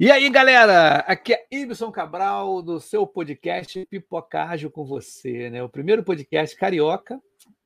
[0.00, 0.98] E aí, galera?
[0.98, 5.60] Aqui é Ibson Cabral, do seu podcast Pipocágio com você, né?
[5.60, 7.20] O primeiro podcast carioca,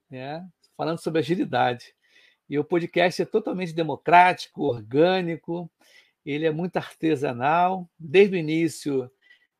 [0.08, 0.42] né?
[0.74, 1.94] Falando sobre agilidade.
[2.48, 5.70] E o podcast é totalmente democrático, orgânico,
[6.24, 9.10] ele é muito artesanal, desde o início,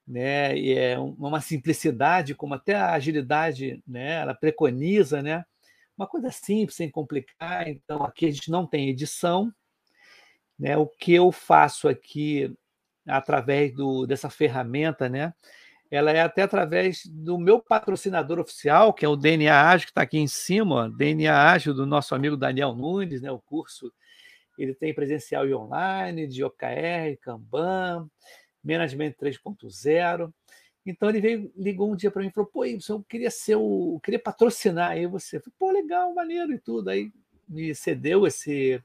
[0.08, 0.56] né?
[0.56, 4.22] E é uma simplicidade, como até a agilidade, né?
[4.22, 5.44] Ela preconiza, né?
[5.94, 7.68] Uma coisa simples, sem complicar.
[7.68, 9.52] Então, aqui a gente não tem edição,
[10.58, 10.74] né?
[10.78, 12.56] O que eu faço aqui
[13.06, 15.32] através do, dessa ferramenta, né?
[15.90, 20.02] Ela é até através do meu patrocinador oficial, que é o DNA Ágil, que está
[20.02, 23.30] aqui em cima, ó, DNA Ágil do nosso amigo Daniel Nunes, né?
[23.30, 23.92] O curso
[24.58, 28.08] ele tem presencial e online, de OKR, Kanban,
[28.62, 30.32] Management 3.0.
[30.84, 34.00] Então ele veio, ligou um dia para mim e falou: pô, eu queria ser o.
[34.02, 35.40] queria patrocinar aí você.
[35.40, 36.90] falei, pô, legal, maneiro e tudo.
[36.90, 37.12] Aí
[37.48, 38.82] me cedeu esse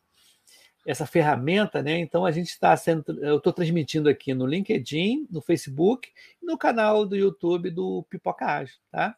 [0.88, 2.00] essa ferramenta, né?
[2.00, 6.10] Então a gente está sendo, eu estou transmitindo aqui no LinkedIn, no Facebook,
[6.42, 9.14] no canal do YouTube do Pipoca Ágil, tá?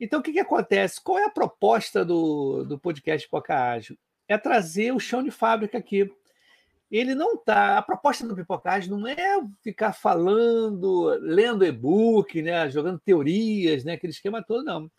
[0.00, 1.02] Então o que, que acontece?
[1.04, 3.98] Qual é a proposta do, do podcast Pipoca Ágil?
[4.26, 6.10] É trazer o chão de fábrica aqui.
[6.90, 7.76] Ele não tá.
[7.76, 12.70] A proposta do Pipoca Ágil não é ficar falando, lendo e-book, né?
[12.70, 13.92] Jogando teorias, né?
[13.92, 14.90] Aquele esquema todo, não.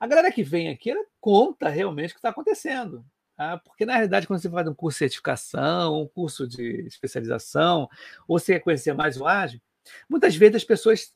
[0.00, 3.04] A galera que vem aqui, ela conta realmente o que está acontecendo.
[3.42, 3.58] Tá?
[3.58, 7.88] Porque, na realidade, quando você faz um curso de certificação, um curso de especialização,
[8.28, 9.60] ou você quer conhecer mais o ágil,
[10.08, 11.12] muitas vezes as pessoas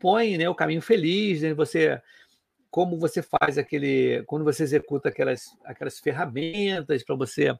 [0.00, 2.00] põem né, o caminho feliz, né, você
[2.70, 7.54] como você faz aquele, quando você executa aquelas, aquelas ferramentas para você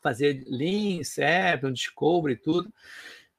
[0.00, 2.72] fazer Lean, CEP, um Discovery e tudo.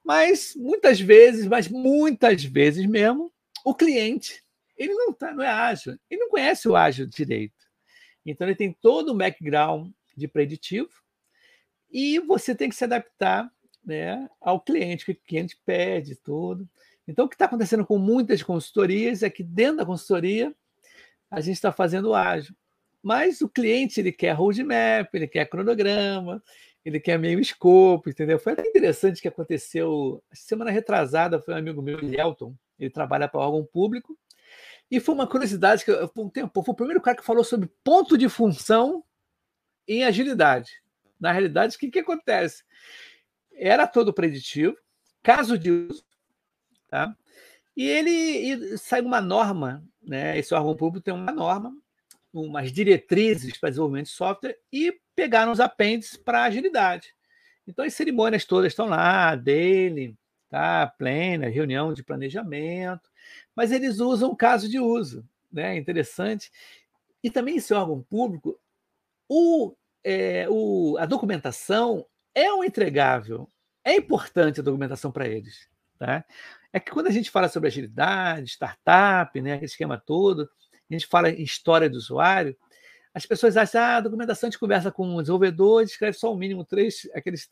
[0.03, 3.31] Mas muitas vezes, mas muitas vezes mesmo,
[3.63, 4.43] o cliente,
[4.77, 7.68] ele não, tá, não é ágil, ele não conhece o ágil direito.
[8.25, 10.91] Então, ele tem todo o background de preditivo
[11.91, 13.51] e você tem que se adaptar
[13.83, 16.67] né, ao cliente, que o cliente pede, tudo.
[17.07, 20.53] Então, o que está acontecendo com muitas consultorias é que dentro da consultoria
[21.31, 22.55] a gente está fazendo ágil.
[23.01, 26.43] Mas o cliente ele quer roadmap, ele quer cronograma,
[26.83, 28.37] ele quer meio escopo, entendeu?
[28.37, 33.39] Foi até interessante que aconteceu semana retrasada, foi um amigo meu, Elton, ele trabalha para
[33.39, 34.17] órgão público,
[34.91, 37.71] e foi uma curiosidade que por um tempo foi o primeiro cara que falou sobre
[37.83, 39.03] ponto de função
[39.87, 40.81] em agilidade.
[41.19, 42.63] Na realidade, o que, que acontece?
[43.53, 44.75] Era todo preditivo,
[45.21, 46.03] caso de uso,
[46.87, 47.15] tá?
[47.75, 50.37] E ele e sai uma norma, né?
[50.37, 51.73] Esse órgão público tem uma norma,
[52.33, 57.13] umas diretrizes para desenvolvimento de software e pegaram os apêndices para agilidade.
[57.67, 60.17] Então as cerimônias todas estão lá, dele,
[60.49, 60.87] tá?
[60.97, 63.09] Plena, reunião de planejamento,
[63.59, 65.75] mas eles usam caso de uso, né?
[65.75, 66.49] Interessante.
[67.21, 68.57] E também esse órgão público,
[69.27, 73.49] o, é, o, a documentação é um entregável.
[73.83, 75.67] É importante a documentação para eles.
[75.97, 76.23] Tá?
[76.71, 80.49] É que quando a gente fala sobre agilidade, startup, né, aquele esquema todo,
[80.89, 82.55] a gente fala em história do usuário,
[83.13, 86.37] as pessoas acham ah, a documentação a gente conversa com um desenvolvedor, escreve só o
[86.37, 87.49] mínimo três, aqueles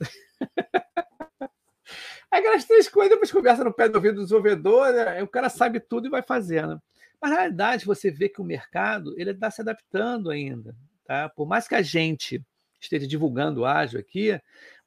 [2.29, 5.23] Aquelas três coisas, depois conversa no pé do ouvido do desenvolvedor, né?
[5.23, 6.81] o cara sabe tudo e vai fazendo.
[7.21, 10.75] Mas, na realidade, você vê que o mercado ele está se adaptando ainda.
[11.05, 11.29] Tá?
[11.29, 12.43] Por mais que a gente
[12.79, 14.39] esteja divulgando ágil aqui,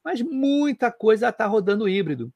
[0.03, 2.31] mas muita coisa está rodando híbrido.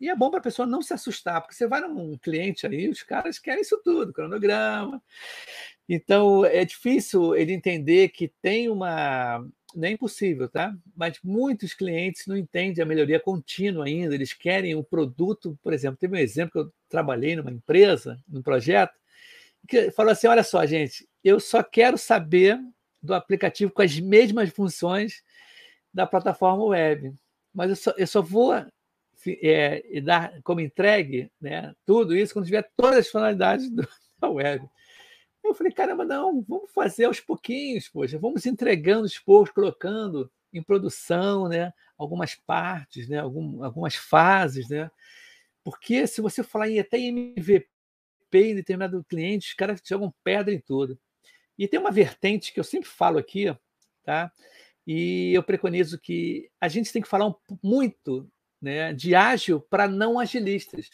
[0.00, 2.88] E é bom para a pessoa não se assustar, porque você vai num cliente aí,
[2.88, 5.02] os caras querem isso tudo, cronograma.
[5.88, 9.44] Então, é difícil ele entender que tem uma,
[9.74, 10.74] nem é impossível, tá?
[10.96, 15.98] Mas muitos clientes não entendem a melhoria contínua ainda, eles querem um produto, por exemplo,
[15.98, 18.94] teve um exemplo que eu trabalhei numa empresa, num projeto,
[19.66, 22.58] que falou assim: olha só, gente, eu só quero saber
[23.02, 25.22] do aplicativo com as mesmas funções
[25.92, 27.12] da plataforma web,
[27.52, 28.54] mas eu só, eu só vou
[29.42, 33.86] é, dar como entregue né, tudo isso quando tiver todas as funcionalidades do,
[34.18, 34.68] da web.
[35.44, 40.62] Eu falei, caramba, não, vamos fazer aos pouquinhos, poxa, vamos entregando os poucos, colocando em
[40.62, 44.90] produção, né, algumas partes, né, algum, algumas fases, né,
[45.64, 47.68] porque se você falar em até MVP
[48.32, 50.98] em determinado cliente, os caras jogam pedra em tudo.
[51.58, 53.54] E tem uma vertente que eu sempre falo aqui,
[54.04, 54.32] tá?
[54.86, 58.30] E eu preconizo que a gente tem que falar um, muito
[58.60, 60.88] né, de ágil para não agilistas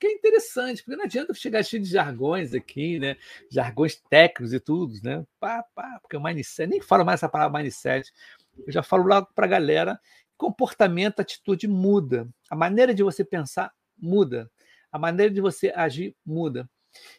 [0.00, 3.18] porque é interessante, porque não adianta chegar cheio de jargões aqui, né?
[3.50, 5.22] Jargões técnicos e tudo, né?
[5.38, 8.10] Pá, pá, porque o mindset, nem falo mais essa palavra mindset,
[8.66, 10.00] eu já falo logo para a galera,
[10.38, 14.50] comportamento, atitude muda, a maneira de você pensar muda,
[14.90, 16.66] a maneira de você agir muda.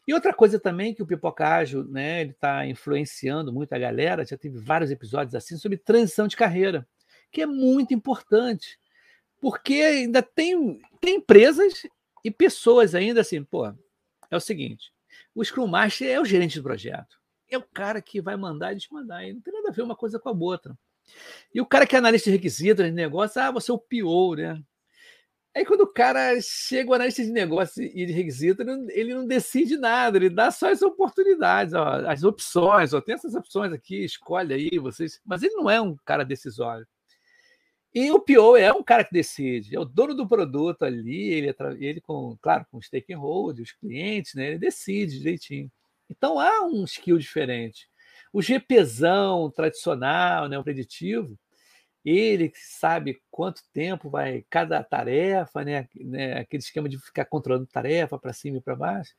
[0.07, 4.25] E outra coisa também que o Pipoca Ágil, né, ele está influenciando muito a galera,
[4.25, 6.87] já teve vários episódios assim, sobre transição de carreira,
[7.31, 8.79] que é muito importante.
[9.39, 11.83] Porque ainda tem, tem empresas
[12.23, 13.67] e pessoas ainda assim, pô,
[14.29, 14.93] é o seguinte,
[15.35, 17.19] o Scrum Master é o gerente do projeto,
[17.49, 19.95] é o cara que vai mandar e desmandar, e não tem nada a ver uma
[19.95, 20.77] coisa com a outra.
[21.53, 24.35] E o cara que é analista de requisitos de negócio, ah, você é o PO,
[24.35, 24.61] né?
[25.53, 29.13] Aí quando o cara chega o analista de negócio e de requisito, ele não, ele
[29.13, 33.73] não decide nada, ele dá só as oportunidades, ó, as opções, ó, tem essas opções
[33.73, 35.19] aqui, escolhe aí vocês.
[35.25, 36.87] Mas ele não é um cara decisório.
[37.93, 41.53] E o PO é um cara que decide, é o dono do produto ali, ele,
[41.79, 44.47] ele com, claro, com stakeholders, os clientes, né?
[44.47, 45.69] Ele decide direitinho.
[46.09, 47.89] Então há um skill diferente.
[48.31, 51.37] O GPzão tradicional, né, o preditivo,
[52.03, 58.17] ele sabe quanto tempo vai cada tarefa, né, né aquele esquema de ficar controlando tarefa
[58.17, 59.13] para cima e para baixo.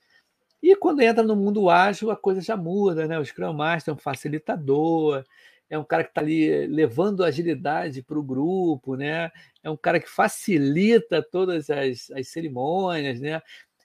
[0.62, 3.18] E quando entra no mundo ágil, a coisa já muda, né?
[3.18, 5.24] O Scrum Master é um facilitador,
[5.72, 9.32] é um cara que está ali levando agilidade para o grupo, né?
[9.62, 13.40] É um cara que facilita todas as, as cerimônias, né?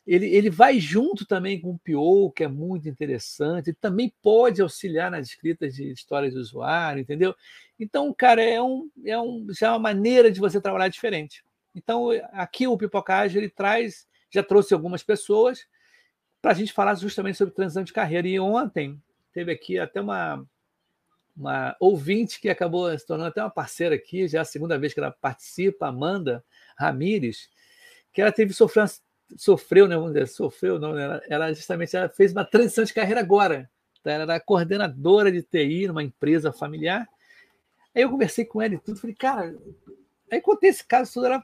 [0.06, 4.62] Ele, ele vai junto também com o PO, que é muito interessante, ele também pode
[4.62, 7.34] auxiliar nas escritas de histórias do usuário, entendeu?
[7.80, 11.42] Então, cara, é, um, é um, já é uma maneira de você trabalhar diferente.
[11.74, 15.66] Então, aqui o Pipocagem, ele traz, já trouxe algumas pessoas
[16.42, 18.28] para a gente falar justamente sobre transição de carreira.
[18.28, 19.02] E ontem
[19.32, 20.46] teve aqui até uma,
[21.38, 24.94] uma ouvinte que acabou se tornando até uma parceira aqui, já é a segunda vez
[24.94, 26.44] que ela participa, Amanda
[26.76, 27.50] Ramires,
[28.12, 28.86] que ela teve sofreu,
[29.38, 33.20] sofreu né, vamos dizer, sofreu, não, ela, ela justamente ela fez uma transição de carreira
[33.20, 33.70] agora.
[34.02, 34.12] Tá?
[34.12, 37.08] Ela era coordenadora de TI numa empresa familiar.
[37.94, 39.56] Aí eu conversei com ela e tudo, falei, cara,
[40.32, 41.44] aí contei esse caso todo, ela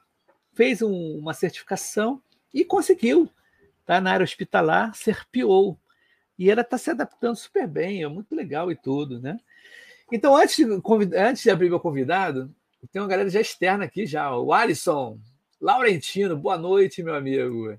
[0.53, 2.21] fez um, uma certificação
[2.53, 3.29] e conseguiu,
[3.85, 5.77] tá na área hospitalar, ser PO.
[6.37, 9.37] E ela está se adaptando super bem, é muito legal e tudo, né?
[10.15, 10.63] Então, antes de,
[11.17, 12.53] antes de abrir meu convidado,
[12.91, 15.19] tem uma galera já externa aqui já, o Alisson
[15.59, 17.75] Laurentino, boa noite, meu amigo.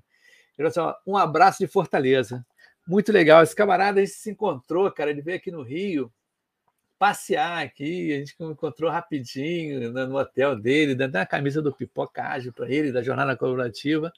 [1.07, 2.45] Um abraço de Fortaleza.
[2.85, 3.41] Muito legal.
[3.41, 5.11] Esse camarada, a gente se encontrou, cara.
[5.11, 6.11] Ele veio aqui no Rio
[6.99, 8.13] passear aqui.
[8.13, 12.91] A gente encontrou rapidinho no hotel dele, dando a camisa do Pipoca Ágil para ele,
[12.91, 14.11] da Jornada Colaborativa.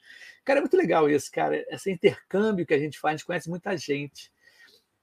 [0.44, 1.64] Cara, é muito legal isso, cara.
[1.68, 4.28] Esse intercâmbio que a gente faz, a gente conhece muita gente.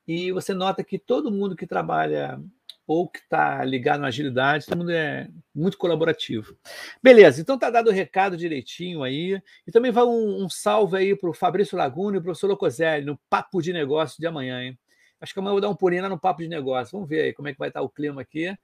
[0.06, 2.38] E você nota que todo mundo que trabalha
[2.88, 6.56] ou que está ligado na agilidade, todo mundo é muito colaborativo.
[7.02, 9.42] Beleza, então tá dado o recado direitinho aí.
[9.66, 13.06] E também vai um, um salve aí para o Fabrício Laguna e o professor Locoselli
[13.06, 14.78] no Papo de Negócio de amanhã, hein?
[15.20, 16.92] Acho que amanhã eu vou dar um pulinho lá no Papo de Negócio.
[16.92, 18.56] Vamos ver aí como é que vai estar tá o clima aqui.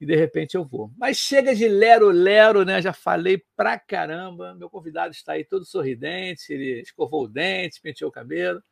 [0.00, 0.92] E de repente eu vou.
[0.96, 2.80] Mas chega de lero-lero, né?
[2.80, 4.54] Já falei pra caramba.
[4.54, 8.62] Meu convidado está aí todo sorridente, ele escovou o dente, penteou o cabelo.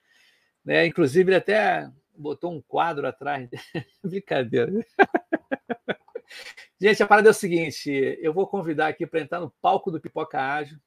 [0.65, 0.87] Né?
[0.87, 1.91] Inclusive, ele até
[2.23, 3.49] botou um quadro atrás.
[4.03, 4.73] Brincadeira.
[6.81, 7.91] Gente, a parada é o seguinte:
[8.21, 10.79] eu vou convidar aqui para entrar no palco do Pipoca Ágil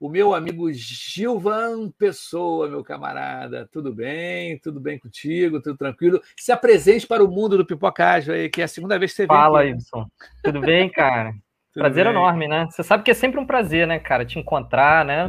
[0.00, 3.68] o meu amigo Gilvan Pessoa, meu camarada.
[3.70, 4.58] Tudo bem?
[4.58, 5.60] Tudo bem contigo?
[5.60, 6.22] Tudo tranquilo?
[6.38, 9.16] Se apresente para o mundo do Pipoca Ágil aí, que é a segunda vez que
[9.16, 9.36] você vem.
[9.36, 10.06] Fala, Ibson.
[10.42, 11.34] Tudo bem, cara?
[11.74, 12.14] prazer bem.
[12.14, 12.66] enorme, né?
[12.70, 15.26] Você sabe que é sempre um prazer, né, cara, te encontrar, né?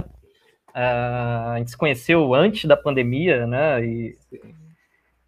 [0.69, 3.83] Uh, a gente se conheceu antes da pandemia, né?
[3.83, 4.17] E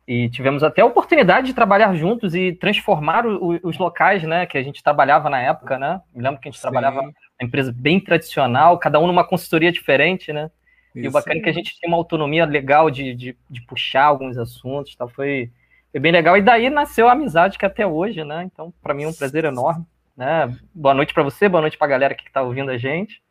[0.08, 4.58] e tivemos até a oportunidade de trabalhar juntos e transformar o, os locais, né, que
[4.58, 6.02] a gente trabalhava na época, né?
[6.14, 6.64] Me lembro que a gente Sim.
[6.64, 10.50] trabalhava uma empresa bem tradicional, cada um numa consultoria diferente, né?
[10.94, 11.06] Isso.
[11.06, 14.04] E o bacana é que a gente tinha uma autonomia legal de, de, de puxar
[14.04, 15.08] alguns assuntos, tal.
[15.10, 15.50] Foi,
[15.92, 16.38] foi bem legal.
[16.38, 18.44] E daí nasceu a amizade que até hoje, né?
[18.44, 19.86] Então, para mim é um prazer enorme.
[20.16, 20.56] Né?
[20.74, 23.22] Boa noite para você, boa noite para a galera que está ouvindo a gente.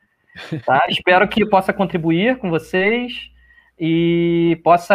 [0.66, 0.86] Tá?
[0.90, 3.31] Espero que possa contribuir com vocês
[3.78, 4.94] e possa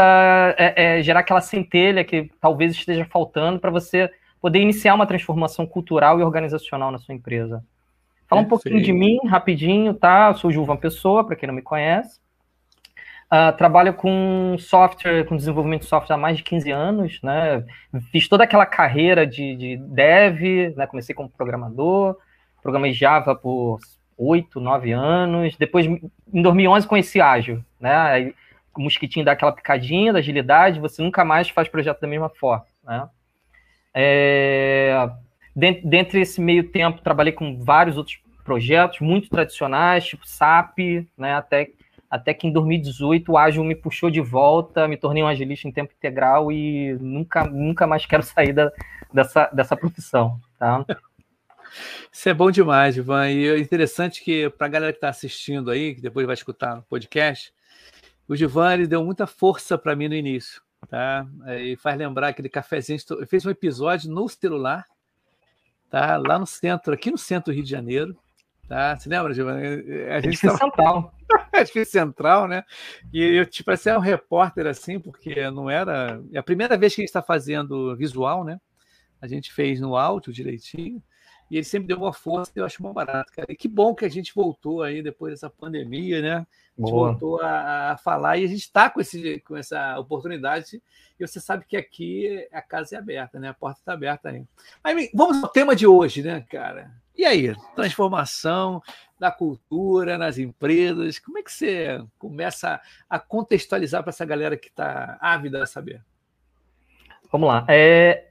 [0.58, 5.66] é, é, gerar aquela centelha que talvez esteja faltando para você poder iniciar uma transformação
[5.66, 7.64] cultural e organizacional na sua empresa.
[8.28, 10.30] Fala um pouquinho de mim, rapidinho, tá?
[10.30, 12.20] Eu sou Gilvan Pessoa, para quem não me conhece.
[13.28, 17.66] Uh, trabalho com software, com desenvolvimento de software há mais de 15 anos, né?
[18.12, 20.88] Fiz toda aquela carreira de, de dev, né?
[20.88, 22.18] Comecei como programador,
[22.62, 23.80] programei Java por
[24.18, 25.56] 8, 9 anos.
[25.58, 27.96] Depois, em 2011, conheci Ágil, né?
[27.96, 28.36] Aí,
[28.78, 32.66] o mosquitinho dá aquela picadinha da agilidade, você nunca mais faz projeto da mesma forma,
[32.84, 33.10] né?
[33.94, 35.10] É,
[35.56, 40.78] dentre esse meio tempo, trabalhei com vários outros projetos muito tradicionais, tipo SAP,
[41.18, 41.34] né?
[41.34, 41.70] Até,
[42.10, 45.72] até que em 2018 o Agile me puxou de volta, me tornei um agilista em
[45.72, 48.72] tempo integral e nunca, nunca mais quero sair da,
[49.12, 50.86] dessa, dessa profissão, tá?
[52.12, 53.30] Isso é bom demais, Ivan.
[53.30, 56.76] E é interessante que, para a galera que está assistindo aí, que depois vai escutar
[56.76, 57.54] no podcast,
[58.28, 61.28] o Givan ele deu muita força para mim no início, tá?
[61.60, 63.00] E faz lembrar aquele cafezinho.
[63.12, 64.86] Ele fez um episódio no celular,
[65.90, 66.18] tá?
[66.18, 68.18] Lá no centro, aqui no centro do Rio de Janeiro,
[68.68, 68.98] Tá?
[68.98, 69.66] Você lembra, Giovanni?
[70.10, 71.14] A gente é central.
[71.54, 72.64] é difícil central, né?
[73.14, 76.22] E eu, tipo, assim, é um repórter assim, porque não era.
[76.34, 78.60] É a primeira vez que a gente está fazendo visual, né?
[79.22, 81.02] A gente fez no áudio direitinho.
[81.50, 83.52] E ele sempre deu uma força, eu acho muito barato, cara.
[83.52, 86.36] E que bom que a gente voltou aí depois dessa pandemia, né?
[86.36, 87.12] A gente Boa.
[87.12, 90.82] voltou a, a, falar e a gente está com, esse, com essa oportunidade.
[91.20, 93.50] E você sabe que aqui a casa é aberta, né?
[93.50, 94.44] A porta está aberta aí.
[94.84, 96.92] Mas vamos ao tema de hoje, né, cara?
[97.18, 98.82] E aí, transformação
[99.20, 104.68] da cultura nas empresas, como é que você começa a contextualizar para essa galera que
[104.68, 106.04] está ávida a saber?
[107.32, 107.66] Vamos lá.
[107.68, 108.27] É,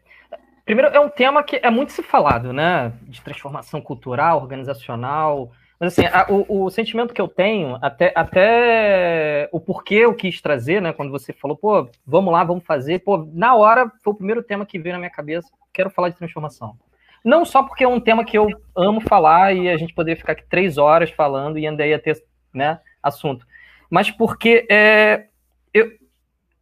[0.66, 2.92] Primeiro, é um tema que é muito se falado, né?
[3.02, 5.52] De transformação cultural, organizacional.
[5.78, 10.40] Mas, assim, a, o, o, sentimento que eu tenho, até, até o porquê eu quis
[10.40, 10.92] trazer, né?
[10.92, 12.98] Quando você falou, pô, vamos lá, vamos fazer.
[12.98, 15.48] Pô, na hora, foi o primeiro tema que veio na minha cabeça.
[15.72, 16.76] Quero falar de transformação.
[17.24, 20.32] Não só porque é um tema que eu amo falar e a gente poderia ficar
[20.32, 22.20] aqui três horas falando e ainda ia ter
[22.52, 23.46] né, assunto.
[23.88, 25.26] Mas porque é,
[25.72, 25.92] eu,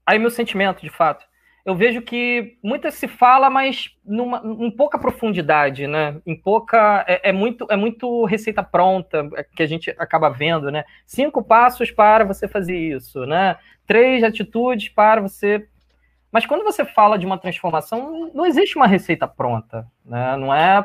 [0.05, 1.25] aí meu sentimento, de fato,
[1.65, 6.21] eu vejo que muita se fala, mas numa, em pouca profundidade, né?
[6.27, 7.05] Em pouca.
[7.09, 10.85] É, é, muito, é muito receita pronta que a gente acaba vendo, né?
[11.07, 13.57] Cinco passos para você fazer isso, né?
[13.87, 15.67] Três atitudes para você.
[16.31, 20.37] Mas quando você fala de uma transformação, não existe uma receita pronta, né?
[20.37, 20.85] Não é,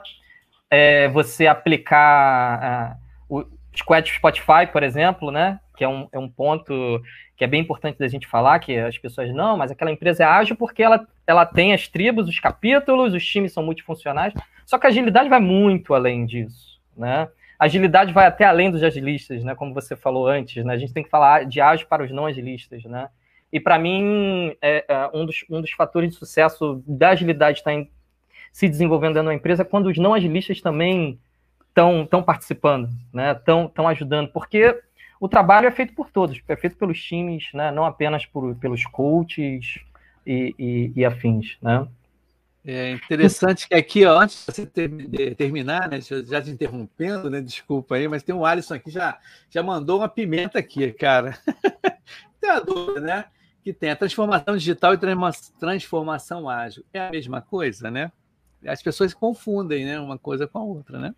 [0.69, 3.43] é você aplicar o
[3.79, 5.59] Squad Spotify, por exemplo, né?
[5.75, 7.01] Que é um, é um ponto
[7.36, 10.27] que é bem importante da gente falar, que as pessoas, não, mas aquela empresa é
[10.27, 14.33] ágil porque ela, ela tem as tribos, os capítulos, os times são multifuncionais,
[14.65, 17.29] só que a agilidade vai muito além disso, né?
[17.57, 19.55] A agilidade vai até além dos agilistas, né?
[19.55, 20.74] Como você falou antes, né?
[20.74, 23.09] A gente tem que falar de ágil para os não agilistas, né?
[23.51, 27.71] E para mim, é, é, um, dos, um dos fatores de sucesso da agilidade está
[28.51, 31.19] se desenvolvendo dentro da empresa quando os não agilistas também
[32.03, 33.31] estão participando, né?
[33.31, 34.79] Estão ajudando, porque
[35.19, 37.71] o trabalho é feito por todos, é feito pelos times, né?
[37.71, 39.79] não apenas por, pelos coaches
[40.25, 41.57] e, e, e afins.
[41.62, 41.86] Né?
[42.65, 47.41] É interessante que aqui, ó, antes de você ter, terminar, né, já te interrompendo, né,
[47.41, 49.17] desculpa aí, mas tem um Alisson aqui já
[49.50, 51.38] já mandou uma pimenta aqui, cara.
[52.39, 53.25] tem a dúvida, né?
[53.63, 55.00] Que tem a transformação digital e
[55.59, 56.86] transformação ágil.
[56.93, 58.12] É a mesma coisa, né?
[58.65, 61.15] As pessoas confundem, né, uma coisa com a outra, né?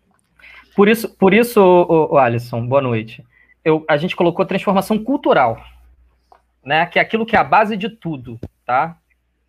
[0.74, 3.24] Por isso, por isso, o, o Alisson, boa noite
[3.64, 5.64] eu, a gente colocou transformação cultural,
[6.64, 6.86] né?
[6.86, 8.98] Que é aquilo que é a base de tudo, tá?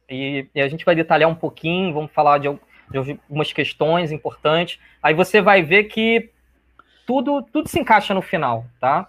[0.09, 2.49] E, e a gente vai detalhar um pouquinho, vamos falar de,
[2.91, 4.79] de algumas questões importantes.
[5.01, 6.29] Aí você vai ver que
[7.05, 9.07] tudo, tudo se encaixa no final, tá?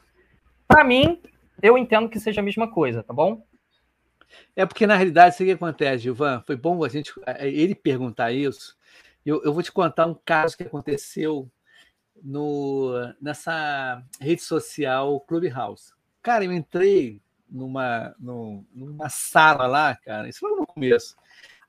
[0.66, 1.20] Para mim,
[1.62, 3.44] eu entendo que seja a mesma coisa, tá bom?
[4.56, 6.42] É porque, na realidade, isso que acontece, Gilvan.
[6.46, 8.76] Foi bom a gente, ele perguntar isso.
[9.24, 11.48] Eu, eu vou te contar um caso que aconteceu
[12.22, 15.92] no, nessa rede social Clubhouse.
[16.22, 21.16] Cara, eu entrei numa, numa sala lá, cara, isso foi no começo.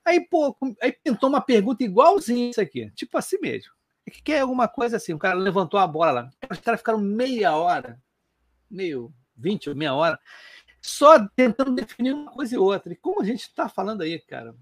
[0.03, 3.71] Aí, pô, aí pintou uma pergunta igualzinha isso aqui, tipo assim mesmo.
[4.09, 6.29] Que quer alguma coisa assim, o cara levantou a bola lá.
[6.49, 7.99] Os caras ficaram meia hora,
[8.69, 10.19] meio, vinte ou meia hora,
[10.79, 12.93] só tentando definir uma coisa e outra.
[12.93, 14.55] E como a gente está falando aí, cara,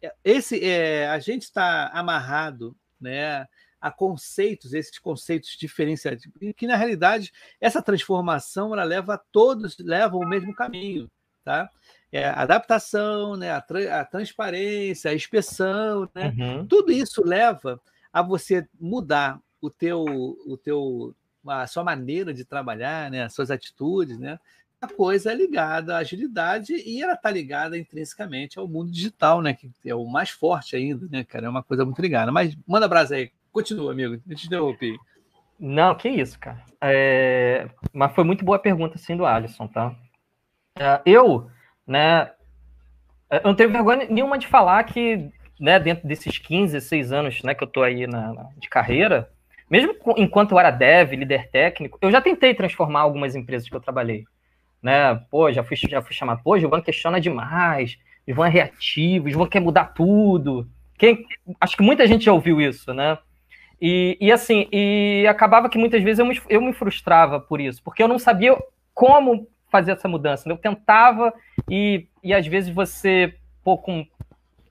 [0.00, 3.46] é, esse é, a gente está amarrado, né?
[3.84, 6.26] A conceitos, esses conceitos diferenciados,
[6.56, 11.10] que na realidade essa transformação ela leva a todos, leva o mesmo caminho,
[11.44, 11.68] tá?
[12.10, 16.34] É a adaptação, né, a, tra a transparência, a inspeção, né?
[16.34, 16.66] Uhum.
[16.66, 17.78] Tudo isso leva
[18.10, 21.14] a você mudar o teu, o teu,
[21.46, 24.40] a sua maneira de trabalhar, né, as suas atitudes, né?
[24.80, 29.52] A coisa é ligada à agilidade e ela está ligada intrinsecamente ao mundo digital, né?
[29.52, 31.46] Que é o mais forte ainda, né, cara?
[31.46, 32.32] É uma coisa muito ligada.
[32.32, 33.30] Mas manda brasa aí.
[33.54, 34.20] Continua, amigo.
[34.28, 34.98] Eu te interrompi.
[35.60, 36.60] Não, que isso, cara.
[36.80, 37.68] É...
[37.92, 39.94] Mas foi muito boa a pergunta, assim, do Alisson, tá?
[40.76, 41.48] É, eu,
[41.86, 42.32] né,
[43.30, 45.30] eu não tenho vergonha nenhuma de falar que,
[45.60, 49.30] né, dentro desses 15, 16 anos, né, que eu tô aí na, na, de carreira,
[49.70, 53.80] mesmo enquanto eu era dev, líder técnico, eu já tentei transformar algumas empresas que eu
[53.80, 54.24] trabalhei,
[54.82, 57.96] né, pô, já fui, já fui chamado, pô, Gilvan questiona demais,
[58.26, 60.68] Gilvan é reativo, Gilvan quer mudar tudo,
[60.98, 61.24] Quem,
[61.60, 63.16] acho que muita gente já ouviu isso, né,
[63.80, 67.82] e, e assim, e acabava que muitas vezes eu me, eu me frustrava por isso,
[67.82, 68.56] porque eu não sabia
[68.92, 70.48] como fazer essa mudança.
[70.48, 71.34] Eu tentava
[71.68, 74.06] e, e às vezes você, pô, com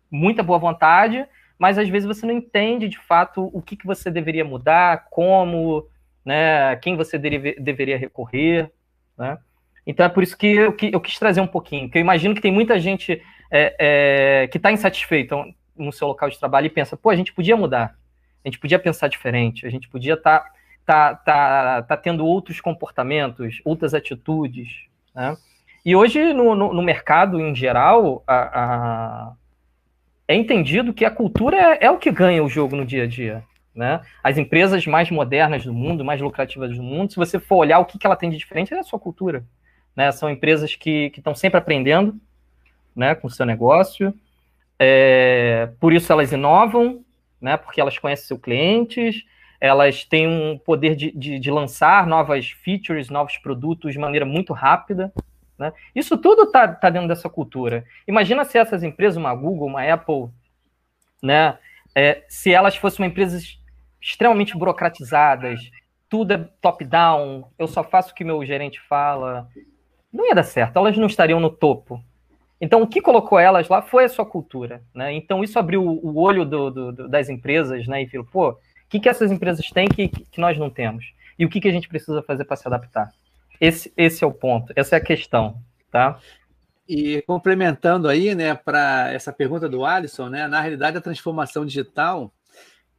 [0.09, 1.25] muita boa vontade,
[1.59, 5.87] mas às vezes você não entende de fato o que, que você deveria mudar, como,
[6.23, 8.71] né, quem você deve, deveria recorrer,
[9.17, 9.37] né?
[9.85, 12.33] Então é por isso que eu, que eu quis trazer um pouquinho, que eu imagino
[12.33, 15.35] que tem muita gente é, é, que está insatisfeita
[15.77, 17.95] no seu local de trabalho e pensa, pô, a gente podia mudar,
[18.43, 20.51] a gente podia pensar diferente, a gente podia estar tá
[20.85, 24.85] tá, tá, tá tendo outros comportamentos, outras atitudes,
[25.15, 25.37] né?
[25.85, 29.33] E hoje, no, no, no mercado em geral, a, a,
[30.27, 33.07] é entendido que a cultura é, é, o que ganha o jogo no dia a
[33.07, 33.43] dia.
[33.75, 33.99] Né?
[34.23, 37.85] As empresas mais modernas do mundo, mais lucrativas do mundo, se você for olhar o
[37.85, 39.43] que, que ela tem de diferente, é a sua cultura.
[39.93, 40.09] Né?
[40.13, 42.15] São empresas que estão sempre aprendendo
[42.95, 44.13] né, com o seu negócio,
[44.79, 47.03] é, por isso elas inovam,
[47.43, 49.25] né, porque elas conhecem seus clientes,
[49.59, 54.53] elas têm um poder de, de, de lançar novas features, novos produtos de maneira muito
[54.53, 55.11] rápida.
[55.59, 55.73] Né?
[55.93, 57.83] Isso tudo está tá dentro dessa cultura.
[58.07, 60.29] Imagina se essas empresas, uma Google, uma Apple,
[61.21, 61.57] né,
[61.93, 63.59] é, se elas fossem empresas
[64.01, 65.59] extremamente burocratizadas,
[66.09, 69.49] tudo é top-down, eu só faço o que meu gerente fala,
[70.11, 72.01] não ia dar certo, elas não estariam no topo.
[72.63, 74.81] Então, o que colocou elas lá foi a sua cultura.
[74.95, 75.11] Né?
[75.11, 78.03] Então, isso abriu o olho do, do, do, das empresas né?
[78.03, 81.03] e falou, pô, o que, que essas empresas têm que, que nós não temos?
[81.37, 83.11] E o que, que a gente precisa fazer para se adaptar?
[83.59, 85.61] Esse, esse é o ponto, essa é a questão.
[85.91, 86.17] Tá?
[86.87, 92.33] E complementando aí, né, para essa pergunta do Alisson, né, na realidade a transformação digital,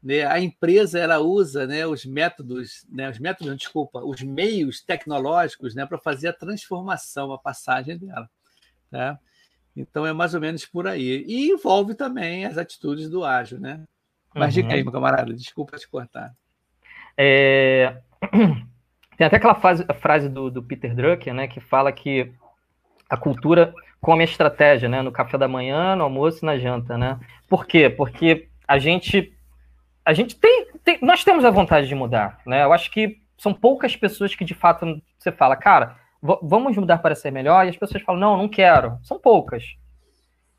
[0.02, 5.74] né, a empresa ela usa, né, os métodos, né, os métodos, desculpa, os meios tecnológicos,
[5.74, 8.28] né, para fazer a transformação, a passagem dela,
[8.90, 9.18] tá?
[9.76, 11.24] Então é mais ou menos por aí.
[11.26, 13.84] E envolve também as atitudes do ágil, né?
[14.34, 14.62] Mas uhum.
[14.62, 16.32] diga aí, meu camarada, desculpa te cortar.
[17.16, 17.96] É...
[19.16, 22.32] Tem até aquela frase, frase do, do, Peter Drucker, né, que fala que
[23.08, 26.98] a cultura come a estratégia, né, no café da manhã, no almoço e na janta,
[26.98, 27.20] né?
[27.48, 27.88] Por quê?
[27.88, 29.32] Porque a gente,
[30.04, 32.64] a gente tem, tem, nós temos a vontade de mudar, né?
[32.64, 35.96] Eu acho que são poucas pessoas que de fato você fala, cara,
[36.42, 38.98] vamos mudar para ser melhor, e as pessoas falam, não, não quero.
[39.02, 39.76] São poucas.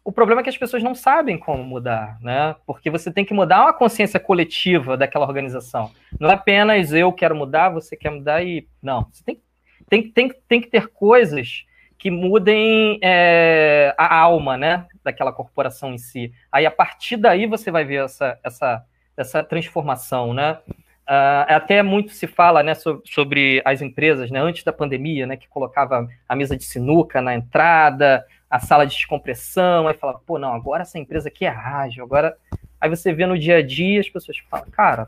[0.03, 2.55] O problema é que as pessoas não sabem como mudar, né?
[2.67, 5.91] Porque você tem que mudar uma consciência coletiva daquela organização.
[6.19, 8.67] Não é apenas eu quero mudar, você quer mudar e.
[8.83, 9.07] Não.
[9.11, 9.41] Você tem,
[9.89, 11.65] tem, tem, tem que ter coisas
[11.97, 14.85] que mudem é, a alma, né?
[15.03, 16.31] Daquela corporação em si.
[16.51, 18.85] Aí, a partir daí, você vai ver essa, essa,
[19.17, 20.59] essa transformação, né?
[21.07, 25.37] Uh, até muito se fala né, sobre, sobre, as empresas, né, antes da pandemia, né,
[25.37, 30.39] que colocava a mesa de sinuca na entrada, a sala de descompressão, aí fala, pô,
[30.39, 32.35] não, agora essa empresa aqui é ágil, agora...
[32.81, 35.07] Aí você vê no dia a dia, as pessoas falam, cara,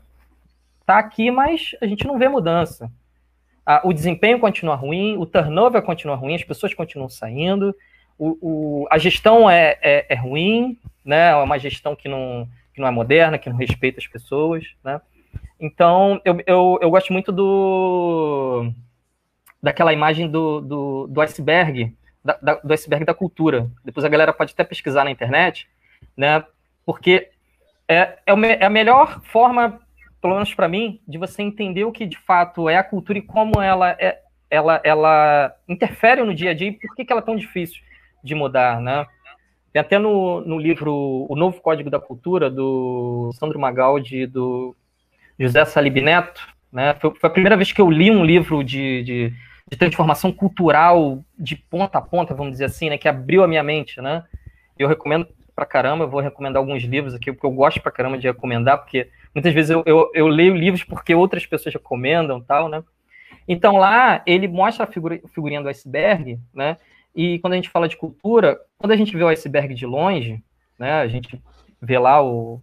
[0.86, 2.90] tá aqui, mas a gente não vê mudança.
[3.66, 7.74] Ah, o desempenho continua ruim, o turnover continua ruim, as pessoas continuam saindo,
[8.18, 12.80] o, o a gestão é, é, é ruim, né, é uma gestão que não, que
[12.80, 15.00] não é moderna, que não respeita as pessoas, né,
[15.60, 18.70] então, eu, eu, eu gosto muito do
[19.60, 21.92] daquela imagem do, do, do iceberg,
[22.24, 23.68] da, do iceberg da cultura.
[23.84, 25.68] Depois a galera pode até pesquisar na internet,
[26.16, 26.44] né?
[26.86, 27.30] Porque
[27.88, 29.80] é, é, é a melhor forma,
[30.20, 33.22] pelo menos para mim, de você entender o que de fato é a cultura e
[33.22, 37.20] como ela é, ela, ela interfere no dia a dia e por que, que ela
[37.20, 37.82] é tão difícil
[38.22, 39.06] de mudar, né?
[39.72, 44.74] Tem até no, no livro O Novo Código da Cultura, do Sandro Magaldi, do
[45.38, 46.40] José Salib Neto,
[46.72, 46.94] né?
[46.94, 49.32] Foi, foi, a primeira vez que eu li um livro de, de,
[49.70, 52.98] de, transformação cultural de ponta a ponta, vamos dizer assim, né?
[52.98, 54.24] Que abriu a minha mente, né?
[54.78, 58.18] Eu recomendo pra caramba, eu vou recomendar alguns livros aqui, porque eu gosto pra caramba
[58.18, 62.68] de recomendar, porque muitas vezes eu, eu, eu leio livros porque outras pessoas recomendam tal,
[62.68, 62.82] né?
[63.46, 66.76] Então lá ele mostra a figura, figurinha do iceberg, né?
[67.14, 70.42] E quando a gente fala de cultura, quando a gente vê o iceberg de longe,
[70.78, 71.00] né?
[71.00, 71.40] A gente
[71.80, 72.60] vê lá o,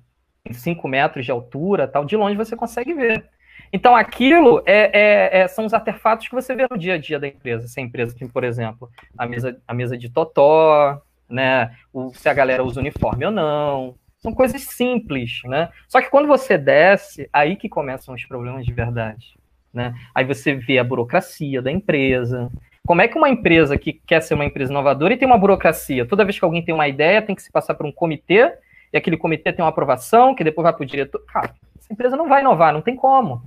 [0.51, 3.25] 5 metros de altura, tal, de longe você consegue ver.
[3.71, 7.19] Então, aquilo é, é, é, são os artefatos que você vê no dia a dia
[7.19, 7.67] da empresa.
[7.67, 11.75] Se a empresa tem, por exemplo, a mesa, a mesa de totó, né?
[11.91, 13.95] O, se a galera usa uniforme ou não.
[14.19, 15.69] São coisas simples, né?
[15.87, 19.35] Só que quando você desce, aí que começam os problemas de verdade.
[19.73, 19.93] Né?
[20.15, 22.49] Aí você vê a burocracia da empresa.
[22.87, 26.05] Como é que uma empresa que quer ser uma empresa inovadora e tem uma burocracia?
[26.05, 28.53] Toda vez que alguém tem uma ideia, tem que se passar por um comitê
[28.95, 31.21] e aquele comitê tem uma aprovação, que depois vai para o diretor.
[31.25, 33.43] Cara, essa empresa não vai inovar, não tem como.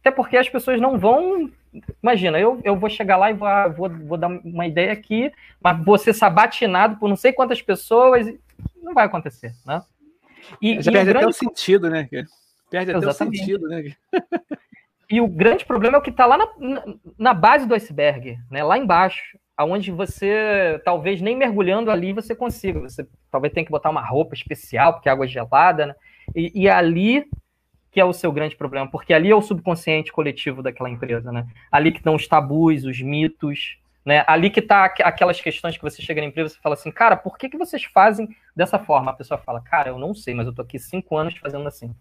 [0.00, 1.50] Até porque as pessoas não vão.
[2.02, 5.82] Imagina, eu, eu vou chegar lá e vou, vou, vou dar uma ideia aqui, mas
[5.82, 8.26] vou ser sabatinado por não sei quantas pessoas.
[8.82, 9.82] Não vai acontecer, né?
[10.60, 11.24] E, Já e perde grande...
[11.24, 12.06] até o sentido, né?
[12.70, 13.04] Perde Exatamente.
[13.04, 13.94] até o sentido, né?
[15.08, 16.46] e o grande problema é o que está lá na,
[17.18, 18.62] na, base do iceberg, né?
[18.62, 22.80] lá embaixo aonde você talvez nem mergulhando ali você consiga.
[22.80, 25.94] Você talvez tenha que botar uma roupa especial, porque água é gelada, né?
[26.34, 27.26] E, e ali
[27.90, 31.46] que é o seu grande problema, porque ali é o subconsciente coletivo daquela empresa, né?
[31.70, 34.24] Ali que estão os tabus, os mitos, né?
[34.26, 37.36] Ali que tá aquelas questões que você chega na empresa e fala assim, cara, por
[37.36, 39.10] que, que vocês fazem dessa forma?
[39.10, 41.94] A pessoa fala, cara, eu não sei, mas eu tô aqui cinco anos fazendo assim.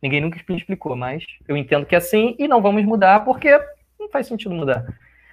[0.00, 3.58] Ninguém nunca me explicou, mas eu entendo que é assim e não vamos mudar porque
[3.98, 4.86] não faz sentido mudar.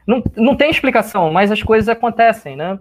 [0.09, 2.79] Não, não tem explicação, mas as coisas acontecem, né?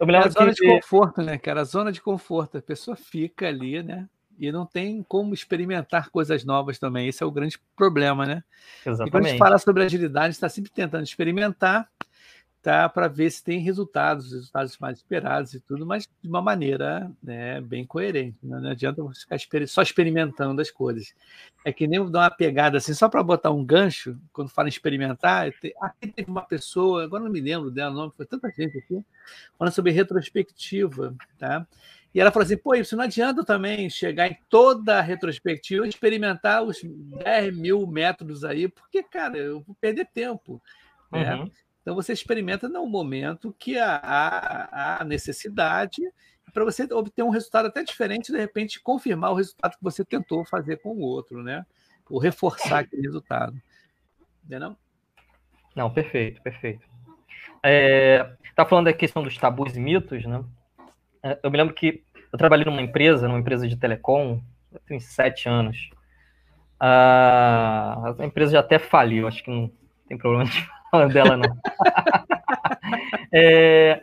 [0.00, 0.62] Eu me lembro é a zona que...
[0.62, 1.60] de conforto, né, cara?
[1.60, 2.56] A zona de conforto.
[2.56, 4.08] A pessoa fica ali, né?
[4.38, 7.06] E não tem como experimentar coisas novas também.
[7.06, 8.42] Esse é o grande problema, né?
[8.86, 9.08] Exatamente.
[9.08, 11.86] E quando a gente fala sobre agilidade, está sempre tentando experimentar
[12.62, 17.10] tá, para ver se tem resultados, resultados mais esperados e tudo, mas de uma maneira
[17.22, 18.38] né, bem coerente.
[18.42, 18.60] Né?
[18.60, 21.12] Não adianta você ficar só experimentando as coisas.
[21.64, 24.70] É que nem dar uma pegada assim, só para botar um gancho, quando fala em
[24.70, 25.50] experimentar.
[25.80, 29.04] Aqui teve uma pessoa, agora não me lembro dela, nome, foi tanta gente aqui,
[29.58, 31.14] falando sobre retrospectiva.
[31.38, 31.66] Tá?
[32.14, 36.62] E ela falou assim: pô, isso não adianta também chegar em toda a retrospectiva experimentar
[36.62, 40.62] os 10 mil métodos aí, porque, cara, eu vou perder tempo.
[41.10, 41.50] Né?
[41.82, 46.00] Então você experimenta no momento que há, há necessidade
[46.52, 50.44] para você obter um resultado até diferente, de repente confirmar o resultado que você tentou
[50.44, 51.64] fazer com o outro, né?
[52.08, 53.60] Ou reforçar aquele resultado.
[54.44, 54.76] Entendeu?
[55.74, 56.86] Não, perfeito, perfeito.
[57.62, 60.44] É, tá falando da questão dos tabus e mitos, né?
[61.22, 64.40] É, eu me lembro que eu trabalhei numa empresa, numa empresa de telecom,
[64.86, 65.90] tem sete anos.
[66.78, 69.72] A, a empresa já até faliu, acho que não
[70.06, 70.68] tem problema de
[71.08, 71.56] dela, não.
[73.32, 74.02] é,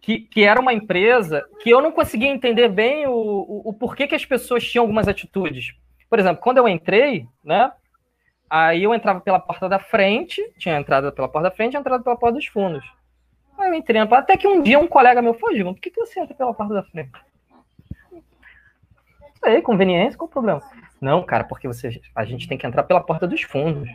[0.00, 4.06] que, que, era uma empresa que eu não conseguia entender bem o, o, o, porquê
[4.06, 5.74] que as pessoas tinham algumas atitudes.
[6.08, 7.72] Por exemplo, quando eu entrei, né?
[8.48, 12.02] Aí eu entrava pela porta da frente, tinha entrada pela porta da frente e entrada
[12.02, 12.84] pela porta dos fundos.
[13.58, 16.20] Aí eu entrei, até que um dia um colega meu falou, por que, que você
[16.20, 17.10] entra pela porta da frente?
[19.42, 20.62] Aí, conveniência, qual o problema?
[21.00, 23.88] Não, cara, porque você, a gente tem que entrar pela porta dos fundos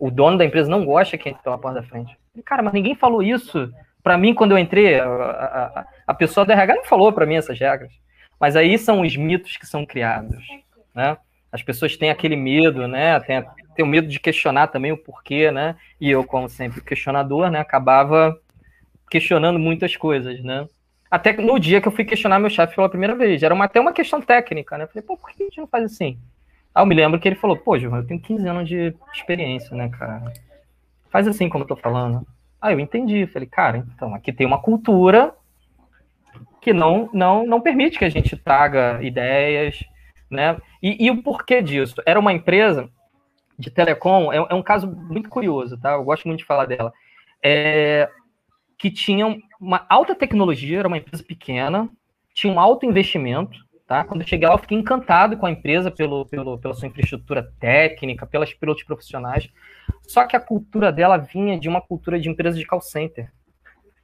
[0.00, 2.16] o dono da empresa não gosta que entre pela porta da frente.
[2.44, 3.70] Cara, mas ninguém falou isso
[4.02, 4.98] para mim quando eu entrei.
[4.98, 7.92] A, a, a pessoa da RH não falou para mim essas regras.
[8.40, 10.42] Mas aí são os mitos que são criados,
[10.94, 11.18] né?
[11.52, 13.20] As pessoas têm aquele medo, né?
[13.20, 13.44] Tem,
[13.76, 15.76] tem o medo de questionar também o porquê, né?
[16.00, 18.40] E eu, como sempre questionador, né, acabava
[19.10, 20.66] questionando muitas coisas, né?
[21.10, 23.80] Até no dia que eu fui questionar meu chefe pela primeira vez, era uma, até
[23.80, 24.84] uma questão técnica, né?
[24.84, 26.18] Eu falei, pô, por que a gente não faz assim?
[26.74, 29.76] Ah, eu me lembro que ele falou, pô, Gilvan, eu tenho 15 anos de experiência,
[29.76, 30.32] né, cara?
[31.10, 32.26] Faz assim como eu tô falando.
[32.60, 33.26] Ah, eu entendi.
[33.26, 35.34] Falei, cara, então, aqui tem uma cultura
[36.60, 39.82] que não, não, não permite que a gente traga ideias,
[40.30, 40.58] né?
[40.82, 41.96] E, e o porquê disso?
[42.06, 42.88] Era uma empresa
[43.58, 45.92] de telecom, é, é, um caso muito curioso, tá?
[45.92, 46.92] Eu gosto muito de falar dela.
[47.42, 48.08] É,
[48.78, 51.88] que tinha uma alta tecnologia, era uma empresa pequena,
[52.32, 53.58] tinha um alto investimento,
[53.90, 54.04] Tá?
[54.04, 57.52] Quando eu cheguei lá, eu fiquei encantado com a empresa pelo, pelo, pela sua infraestrutura
[57.58, 59.50] técnica, pelas pilotos profissionais.
[60.02, 63.32] Só que a cultura dela vinha de uma cultura de empresa de call center.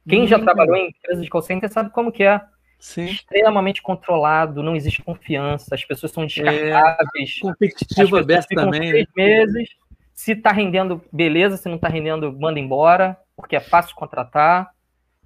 [0.05, 0.27] Quem hum.
[0.27, 2.41] já trabalhou em empresa de call center sabe como que é.
[2.77, 3.05] Sim.
[3.05, 7.37] Extremamente controlado, não existe confiança, as pessoas são descartáveis.
[7.37, 8.89] É, competitivo aberto também.
[8.89, 9.23] Três né?
[9.23, 9.69] meses,
[10.13, 14.69] se está rendendo, beleza, se não está rendendo, manda embora, porque é fácil contratar.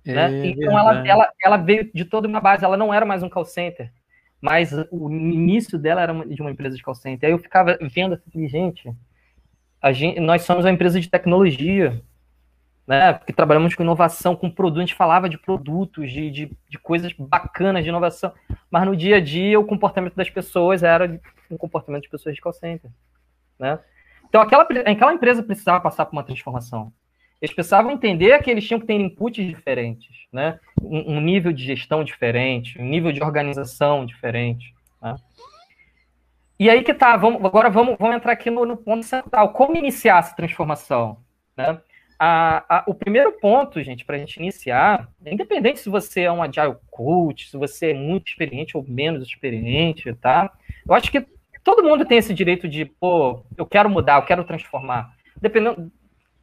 [0.05, 0.45] É, né?
[0.45, 3.43] Então ela, ela, ela veio de toda uma base, ela não era mais um call
[3.43, 3.91] center
[4.41, 7.27] mas o início dela era de uma empresa de call center.
[7.27, 8.91] Aí eu ficava vendo assim, gente,
[9.93, 12.01] gente, nós somos uma empresa de tecnologia,
[12.87, 13.13] né?
[13.13, 17.13] Porque trabalhamos com inovação, com produto, a gente falava de produtos, de, de, de, coisas
[17.13, 18.33] bacanas de inovação,
[18.69, 22.41] mas no dia a dia o comportamento das pessoas era um comportamento de pessoas de
[22.41, 22.89] call center,
[23.59, 23.79] né?
[24.27, 26.91] Então aquela, aquela empresa precisava passar por uma transformação.
[27.41, 30.59] Eles precisavam entender que eles tinham que ter inputs diferentes, né?
[30.79, 34.73] Um, um nível de gestão diferente, um nível de organização diferente.
[35.01, 35.15] Né?
[36.59, 39.53] E aí que tá, vamos, agora vamos, vamos entrar aqui no, no ponto central.
[39.53, 41.17] Como iniciar essa transformação?
[41.57, 41.81] Né?
[42.19, 46.43] A, a, o primeiro ponto, gente, para a gente iniciar, independente se você é um
[46.43, 50.53] agile coach, se você é muito experiente ou menos experiente, tá?
[50.87, 51.25] Eu acho que
[51.63, 55.15] todo mundo tem esse direito de, pô, eu quero mudar, eu quero transformar.
[55.41, 55.91] Dependendo,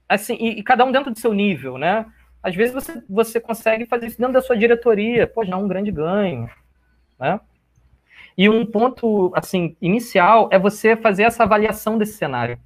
[0.09, 2.07] assim, e, e, cada um dentro do seu nível, né?
[2.43, 5.69] Às vezes você, você consegue fazer isso dentro da sua diretoria, pô, já é um
[5.69, 6.49] grande ganho,
[7.19, 7.41] né?
[8.37, 12.59] E um ponto, assim, inicial é você fazer essa avaliação desse cenário,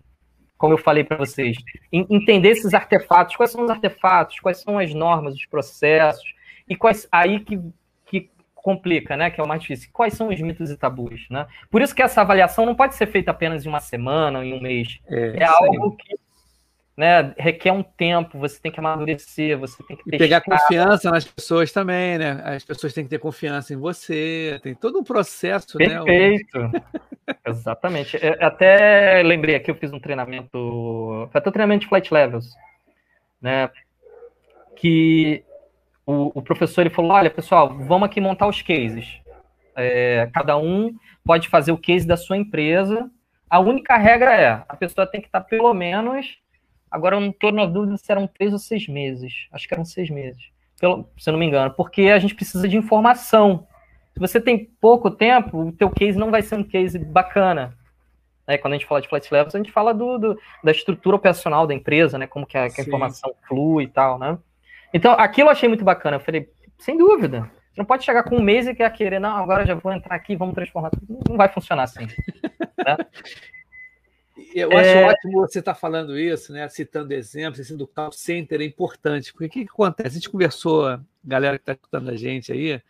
[0.59, 1.57] como eu falei para vocês,
[1.91, 6.35] entender esses artefatos, quais são os artefatos, quais são as normas, os processos,
[6.69, 7.59] e quais aí que,
[8.07, 11.47] que complica, né, que é o mais difícil, quais são os mitos e tabus, né?
[11.71, 14.53] Por isso que essa avaliação não pode ser feita apenas em uma semana, ou em
[14.53, 16.15] um mês, é, é algo que
[16.97, 21.25] né, requer um tempo, você tem que amadurecer, você tem que e pegar confiança nas
[21.25, 22.43] pessoas também, né?
[22.45, 26.59] As pessoas têm que ter confiança em você, tem todo um processo, Perfeito.
[26.59, 26.71] né?
[27.25, 27.43] Perfeito.
[27.47, 28.19] Exatamente.
[28.21, 32.55] Eu até lembrei aqui, eu fiz um treinamento, foi até um treinamento de flight levels,
[33.41, 33.71] né?
[34.77, 35.43] Que
[36.05, 39.21] o, o professor ele falou: olha, pessoal, vamos aqui montar os cases.
[39.75, 43.11] É, cada um pode fazer o case da sua empresa.
[43.49, 46.39] A única regra é, a pessoa tem que estar pelo menos,
[46.93, 49.85] agora eu não estou na dúvida se eram três ou seis meses, acho que eram
[49.85, 53.67] seis meses, pelo, se eu não me engano, porque a gente precisa de informação.
[54.13, 57.77] Se você tem pouco tempo, o teu case não vai ser um case bacana.
[58.47, 58.59] Né?
[58.59, 61.67] Quando a gente fala de flight levels, a gente fala do, do, da estrutura operacional
[61.67, 62.27] da empresa, né?
[62.27, 64.39] Como que a, que a informação flui e tal, né?
[64.93, 66.17] Então, aquilo eu achei muito bacana.
[66.17, 67.51] Eu falei, sem dúvida.
[67.73, 70.15] Você não pode chegar com um mês e quer querer, não, agora já vou entrar
[70.15, 71.21] aqui, vamos transformar tudo.
[71.27, 72.07] Não vai funcionar assim.
[72.07, 72.97] né?
[74.55, 75.05] Eu acho é...
[75.05, 76.69] ótimo você estar tá falando isso, né?
[76.69, 80.09] Citando exemplos, assim, do call center é importante, porque o que, que acontece?
[80.09, 82.81] A gente conversou, galera que está escutando a gente aí,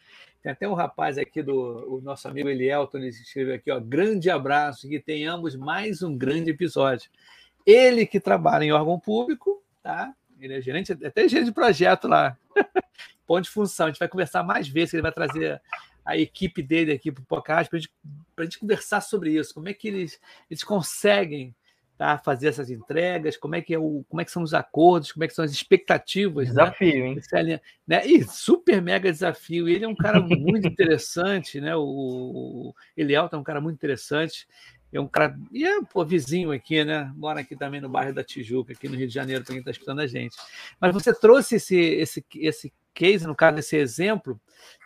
[0.42, 4.28] tem até um rapaz aqui do o nosso amigo Elielton, ele escreveu aqui, ó, grande
[4.30, 7.10] abraço, que tenhamos mais um grande episódio.
[7.64, 10.12] Ele que trabalha em órgão público, tá?
[10.40, 12.36] Ele é gerente, até gerente de projeto lá.
[13.26, 13.86] Ponto de função.
[13.86, 15.62] A gente vai conversar mais vezes, ele vai trazer
[16.04, 17.70] a equipe dele aqui para o podcast
[18.34, 19.54] para a gente conversar sobre isso.
[19.54, 21.54] Como é que eles, eles conseguem
[21.96, 25.12] tá, fazer essas entregas, como é que é o, como é que são os acordos,
[25.12, 26.48] como é que são as expectativas.
[26.48, 26.54] Né?
[26.54, 27.52] Desafio, né?
[27.52, 27.60] hein?
[27.86, 28.06] Né?
[28.06, 29.68] E super mega desafio.
[29.68, 31.76] Ele é um cara muito interessante, né?
[31.76, 34.46] O, o é um cara muito interessante.
[34.92, 35.38] É um cara.
[35.50, 37.10] E é pô, vizinho aqui, né?
[37.16, 39.70] Mora aqui também no bairro da Tijuca, aqui no Rio de Janeiro, para quem está
[39.70, 40.36] escutando a gente.
[40.78, 44.38] Mas você trouxe esse, esse, esse case, no caso, esse exemplo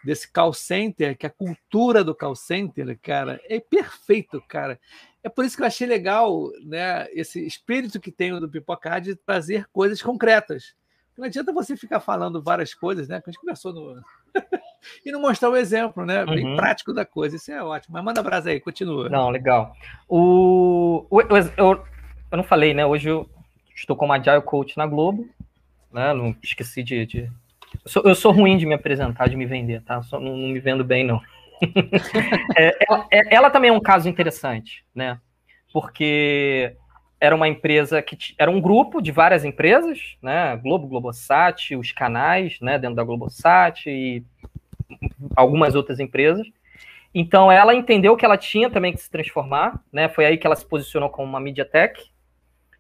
[0.05, 4.79] desse call center, que a cultura do call center, cara, é perfeito, cara.
[5.25, 9.17] É por isso que eu achei legal né, esse espírito que tem do Pipoca de
[9.17, 10.77] trazer coisas concretas.
[11.19, 13.17] Não adianta você ficar falando várias coisas, né?
[13.17, 14.01] A gente conversou no.
[15.05, 16.25] E não mostrar o exemplo, né?
[16.25, 16.57] Bem uhum.
[16.57, 17.37] prático da coisa.
[17.37, 17.95] Isso é ótimo.
[17.95, 19.09] Mas manda brasa aí, continua.
[19.09, 19.73] Não, legal.
[20.09, 21.85] O, o eu, eu,
[22.31, 22.85] eu, não falei, né?
[22.85, 23.29] Hoje eu
[23.75, 25.29] estou como Agile Coach na Globo.
[25.93, 26.13] Né?
[26.13, 27.07] Não esqueci de.
[27.07, 27.31] de...
[27.85, 30.03] Eu, sou, eu, sou, ruim de me apresentar, de me vender, tá?
[30.03, 31.21] Só, não, não me vendo bem, não.
[32.57, 35.19] é, ela, é, ela, também é um caso interessante, né?
[35.73, 36.75] Porque
[37.21, 40.57] era uma empresa que era um grupo de várias empresas, né?
[40.57, 42.79] Globo, Globosat, os canais, né?
[42.79, 44.23] Dentro da Globosat e
[45.35, 46.47] algumas outras empresas.
[47.15, 50.09] Então ela entendeu que ela tinha também que se transformar, né?
[50.09, 52.11] Foi aí que ela se posicionou como uma MediaTek.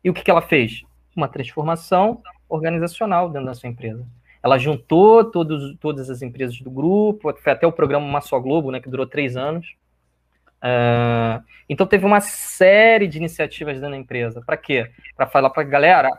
[0.04, 0.82] E o que, que ela fez?
[1.16, 4.06] Uma transformação organizacional dentro da sua empresa.
[4.42, 8.70] Ela juntou todos, todas as empresas do grupo, foi até o programa Uma Só Globo,
[8.70, 9.74] né, que durou três anos.
[10.58, 14.40] Uh, então teve uma série de iniciativas dentro da empresa.
[14.44, 14.90] Para quê?
[15.16, 16.10] Para falar para a galera,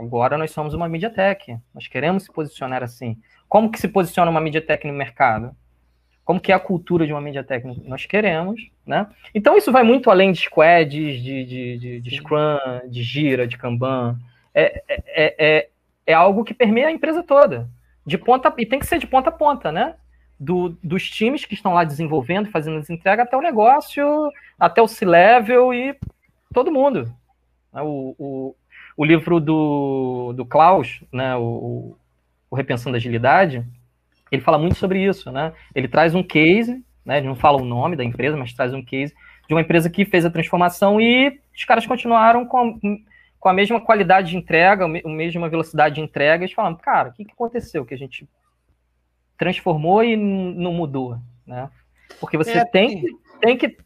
[0.00, 3.16] agora nós somos uma MediaTek, nós queremos se posicionar assim.
[3.48, 5.54] Como que se posiciona uma MediaTek no mercado?
[6.24, 7.66] Como que é a cultura de uma MediaTek?
[7.88, 9.06] Nós queremos, né?
[9.34, 13.58] Então isso vai muito além de squads, de, de, de, de Scrum, de Gira, de
[13.58, 14.16] Kanban.
[14.54, 15.68] É, é, é, é
[16.10, 17.68] é algo que permeia a empresa toda.
[18.04, 19.94] De ponta, e tem que ser de ponta a ponta, né?
[20.38, 24.88] Do, dos times que estão lá desenvolvendo, fazendo as entregas, até o negócio, até o
[24.88, 25.96] C-Level e
[26.52, 27.14] todo mundo.
[27.72, 27.82] Né?
[27.82, 28.56] O, o,
[29.00, 31.34] o livro do, do Klaus, né?
[31.34, 31.96] o,
[32.50, 33.64] o Repensando a Agilidade,
[34.30, 35.54] ele fala muito sobre isso, né?
[35.74, 37.16] Ele traz um case, né?
[37.16, 39.14] Ele não fala o nome da empresa, mas traz um case
[39.48, 42.78] de uma empresa que fez a transformação e os caras continuaram com
[43.38, 47.12] com a mesma qualidade de entrega, a mesma velocidade de entrega, eles falam, cara, o
[47.14, 48.28] que, que aconteceu que a gente
[49.38, 51.70] transformou e não mudou, né?
[52.20, 53.02] Porque você é, tem,
[53.40, 53.76] tem, que,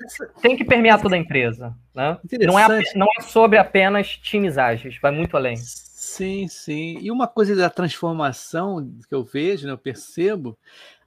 [0.40, 2.18] tem que permear toda a empresa, né?
[2.40, 5.56] Não é, não é sobre apenas times ágeis, vai muito além.
[5.56, 6.98] Sim, sim.
[7.00, 10.56] E uma coisa da transformação que eu vejo, né, eu percebo,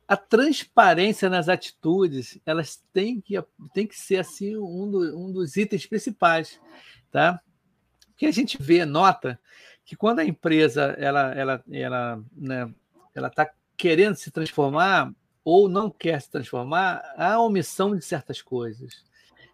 [0.07, 3.35] a transparência nas atitudes, elas têm que,
[3.73, 6.59] têm que ser assim um, do, um dos itens principais,
[7.11, 7.39] tá?
[8.17, 9.39] que a gente vê, nota,
[9.85, 12.69] que quando a empresa ela ela ela né,
[13.13, 15.13] ela está querendo se transformar
[15.49, 19.05] ou não quer se transformar, há omissão de certas coisas.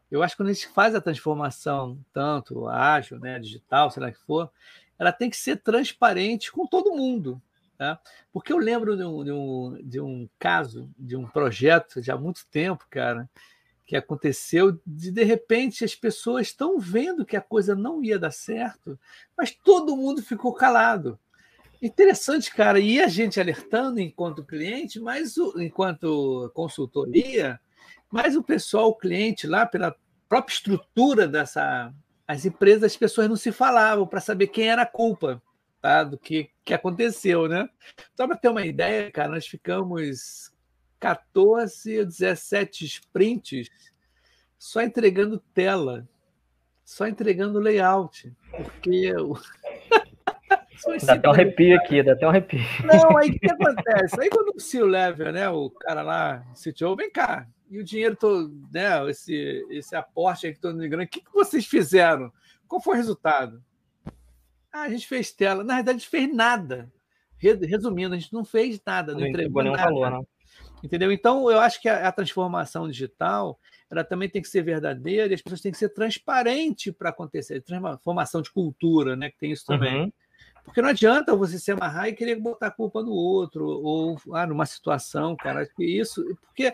[0.09, 4.17] Eu acho que quando a gente faz a transformação, tanto ágil, né, digital, lá que
[4.17, 4.49] for,
[4.97, 7.39] ela tem que ser transparente com todo mundo.
[7.77, 7.99] Tá?
[8.31, 12.17] Porque eu lembro de um, de, um, de um caso, de um projeto, já há
[12.17, 13.29] muito tempo, cara,
[13.85, 18.31] que aconteceu de de repente as pessoas estão vendo que a coisa não ia dar
[18.31, 18.99] certo,
[19.37, 21.19] mas todo mundo ficou calado.
[21.83, 27.59] Interessante, cara, e a gente alertando enquanto cliente, mas o, enquanto consultoria,
[28.09, 29.93] mas o pessoal, o cliente lá, pela
[30.29, 31.93] própria estrutura dessa
[32.25, 35.43] as empresas, as pessoas não se falavam para saber quem era a culpa
[35.81, 37.67] tá, do que, que aconteceu, né?
[38.15, 40.53] Só para ter uma ideia, cara, nós ficamos
[41.01, 43.67] 14 17 sprints
[44.57, 46.07] só entregando tela,
[46.85, 49.13] só entregando layout, porque
[51.03, 52.59] Dá até um arrepio aqui, dá até um arrepio.
[52.83, 54.21] Não, aí o que acontece?
[54.21, 58.15] Aí quando o CEO level, né, o cara lá, CTO, vem cá, e o dinheiro
[58.15, 59.09] todo, né?
[59.09, 62.31] Esse, esse aporte aí que estou migrando, o que, que vocês fizeram?
[62.67, 63.63] Qual foi o resultado?
[64.71, 65.63] Ah, a gente fez tela.
[65.63, 66.91] Na verdade, a gente fez nada.
[67.37, 69.83] Resumindo, a gente não fez nada, não, não entregou nada.
[69.83, 70.27] Valor, não.
[70.83, 71.11] Entendeu?
[71.11, 75.35] Então, eu acho que a, a, transformação digital ela também tem que ser verdadeira e
[75.35, 77.61] as pessoas têm que ser transparentes para acontecer.
[77.61, 79.29] Transformação de cultura, né?
[79.29, 80.03] Que tem isso também.
[80.03, 80.13] Uhum.
[80.63, 84.47] Porque não adianta você se amarrar e querer botar a culpa no outro, ou ah,
[84.47, 85.65] numa situação, cara.
[85.65, 86.23] Que isso.
[86.47, 86.73] Porque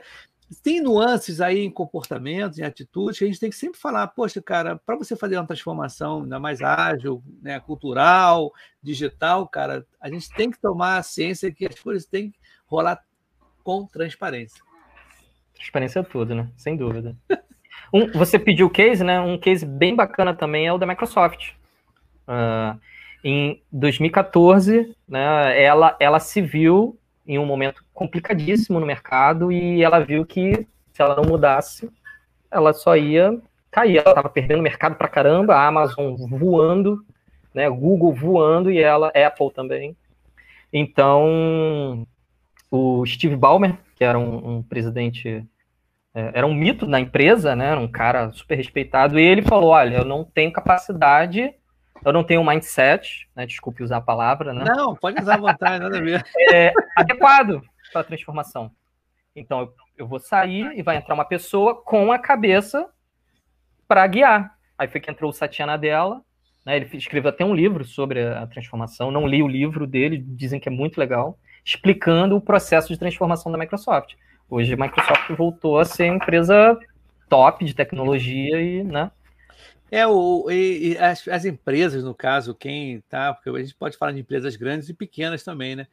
[0.63, 4.41] tem nuances aí em comportamentos, em atitudes, que a gente tem que sempre falar, poxa,
[4.41, 10.30] cara, para você fazer uma transformação ainda mais ágil, né, cultural, digital, cara, a gente
[10.34, 13.04] tem que tomar a ciência que as coisas têm que rolar
[13.63, 14.63] com transparência.
[15.54, 16.49] Transparência é tudo, né?
[16.58, 17.15] Sem dúvida.
[17.93, 19.19] Um, você pediu o case, né?
[19.19, 21.54] Um case bem bacana também é o da Microsoft.
[22.28, 22.80] Uh,
[23.23, 29.99] em 2014, né, ela, ela se viu em um momento complicadíssimo no mercado e ela
[29.99, 31.89] viu que se ela não mudasse,
[32.49, 33.97] ela só ia cair.
[33.97, 37.03] Ela estava perdendo mercado para caramba, a Amazon voando,
[37.53, 39.95] né, Google voando e ela, Apple também.
[40.71, 42.08] Então,
[42.71, 45.45] o Steve Ballmer, que era um, um presidente,
[46.13, 49.97] é, era um mito na empresa, né, um cara super respeitado, e ele falou: Olha,
[49.97, 51.53] eu não tenho capacidade
[52.04, 53.46] eu não tenho um mindset, né?
[53.46, 54.64] Desculpe usar a palavra, né?
[54.66, 56.24] Não, pode usar à vontade, nada a ver.
[56.54, 58.72] É, adequado para a transformação.
[59.36, 62.88] Então, eu, eu, vou sair e vai entrar uma pessoa com a cabeça
[63.88, 64.56] para guiar.
[64.78, 66.22] Aí foi que entrou o Satya Nadella,
[66.66, 66.78] né?
[66.78, 69.12] Ele escreveu até um livro sobre a transformação.
[69.12, 73.52] Não li o livro dele, dizem que é muito legal, explicando o processo de transformação
[73.52, 74.16] da Microsoft.
[74.50, 76.78] Hoje a Microsoft voltou a ser empresa
[77.30, 79.12] top de tecnologia e, né?
[79.91, 83.97] É, o, e, e as, as, empresas, no caso, quem tá, porque a gente pode
[83.97, 85.88] falar de empresas grandes e pequenas também, né?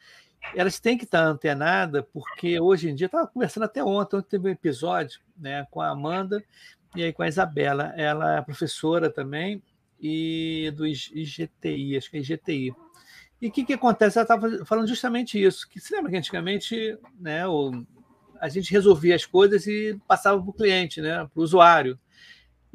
[0.54, 4.48] Elas têm que estar antenadas, porque hoje em dia, estava conversando até ontem, ontem teve
[4.48, 6.42] um episódio né, com a Amanda
[6.94, 7.92] e aí com a Isabela.
[7.96, 9.62] Ela é professora também
[10.00, 12.74] e do IGTI, acho que é IGTI.
[13.40, 14.18] E o que, que acontece?
[14.18, 17.84] Ela estava falando justamente isso, que se lembra que antigamente né, o,
[18.40, 21.98] a gente resolvia as coisas e passava para o cliente, né, para o usuário.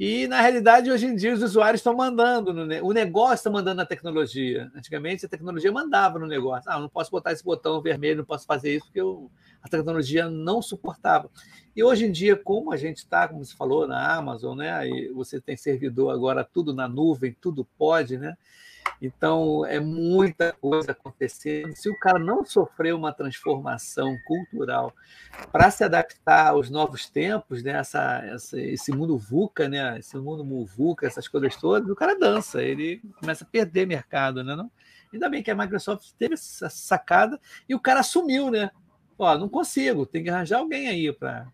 [0.03, 3.75] E, na realidade, hoje em dia, os usuários estão mandando, no, o negócio está mandando
[3.75, 4.71] na tecnologia.
[4.75, 6.71] Antigamente, a tecnologia mandava no negócio.
[6.71, 9.29] Ah, não posso botar esse botão vermelho, não posso fazer isso, porque eu,
[9.61, 11.29] a tecnologia não suportava.
[11.75, 14.89] E hoje em dia, como a gente está, como você falou, na Amazon, né?
[15.13, 18.35] Você tem servidor agora, tudo na nuvem, tudo pode, né?
[19.01, 21.75] Então, é muita coisa acontecendo.
[21.75, 24.93] Se o cara não sofreu uma transformação cultural
[25.51, 27.71] para se adaptar aos novos tempos, né?
[27.71, 29.97] essa, essa, esse mundo VUCA, né?
[29.97, 34.43] esse mundo MUVUCA, essas coisas todas, o cara dança, ele começa a perder mercado.
[34.43, 34.55] Né?
[34.55, 34.69] Não?
[35.11, 38.69] Ainda bem que a Microsoft teve essa sacada e o cara assumiu, né?
[39.17, 41.47] Ó, não consigo, tem que arranjar alguém aí para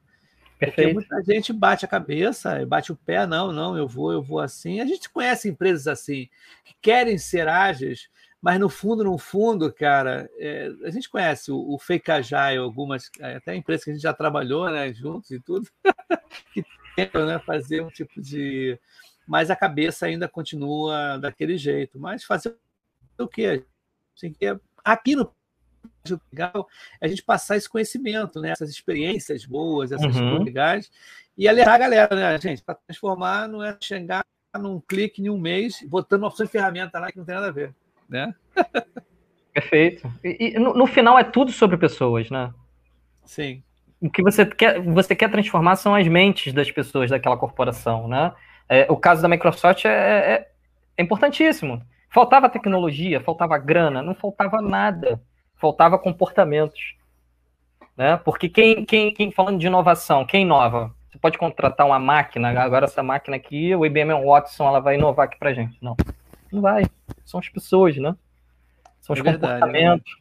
[0.58, 0.96] Perfeito.
[0.96, 4.40] Porque muita gente bate a cabeça, bate o pé, não, não, eu vou, eu vou
[4.40, 4.80] assim.
[4.82, 6.28] A gente conhece empresas assim,
[6.66, 8.10] que querem ser ágeis,
[8.42, 13.10] mas no fundo, no fundo, cara, é, a gente conhece o, o Fake Agile, algumas,
[13.22, 15.68] até empresas que a gente já trabalhou né, juntos e tudo,
[16.54, 16.64] que
[16.96, 18.80] tentam né, fazer um tipo de.
[19.28, 22.00] Mas a cabeça ainda continua daquele jeito.
[22.00, 22.56] Mas fazer
[23.20, 23.66] o quê?
[24.16, 24.34] Assim,
[24.84, 25.32] aqui no
[26.32, 26.68] legal
[27.02, 28.52] é a gente passar esse conhecimento, né?
[28.52, 30.30] essas experiências boas, essas uhum.
[30.30, 30.92] coisas legais,
[31.38, 32.64] e alertar a galera, né, gente?
[32.64, 34.26] Para transformar não é chegar
[34.60, 37.48] num clique em um mês, botando uma opção de ferramenta lá que não tem nada
[37.48, 37.74] a ver.
[38.10, 38.34] Né?
[39.54, 40.12] Perfeito.
[40.24, 42.54] E, e no, no, final é tudo sobre pessoas, né?
[43.26, 43.64] Sim.
[44.00, 48.34] O que você quer, você quer transformar são as mentes das pessoas daquela corporação, né?
[48.70, 50.52] É, o caso da Microsoft é, é,
[50.98, 51.82] é importantíssimo.
[52.10, 55.22] Faltava tecnologia, faltava grana, não faltava nada
[55.58, 56.96] faltava comportamentos.
[57.96, 58.18] Né?
[58.18, 60.96] Porque quem, quem, quem, falando de inovação, quem inova?
[61.10, 65.26] Você pode contratar uma máquina, agora essa máquina aqui, o IBM Watson, ela vai inovar
[65.26, 65.78] aqui pra gente.
[65.82, 65.96] Não,
[66.52, 66.86] não vai.
[67.26, 68.16] São as pessoas, né?
[69.02, 70.12] São os é comportamentos.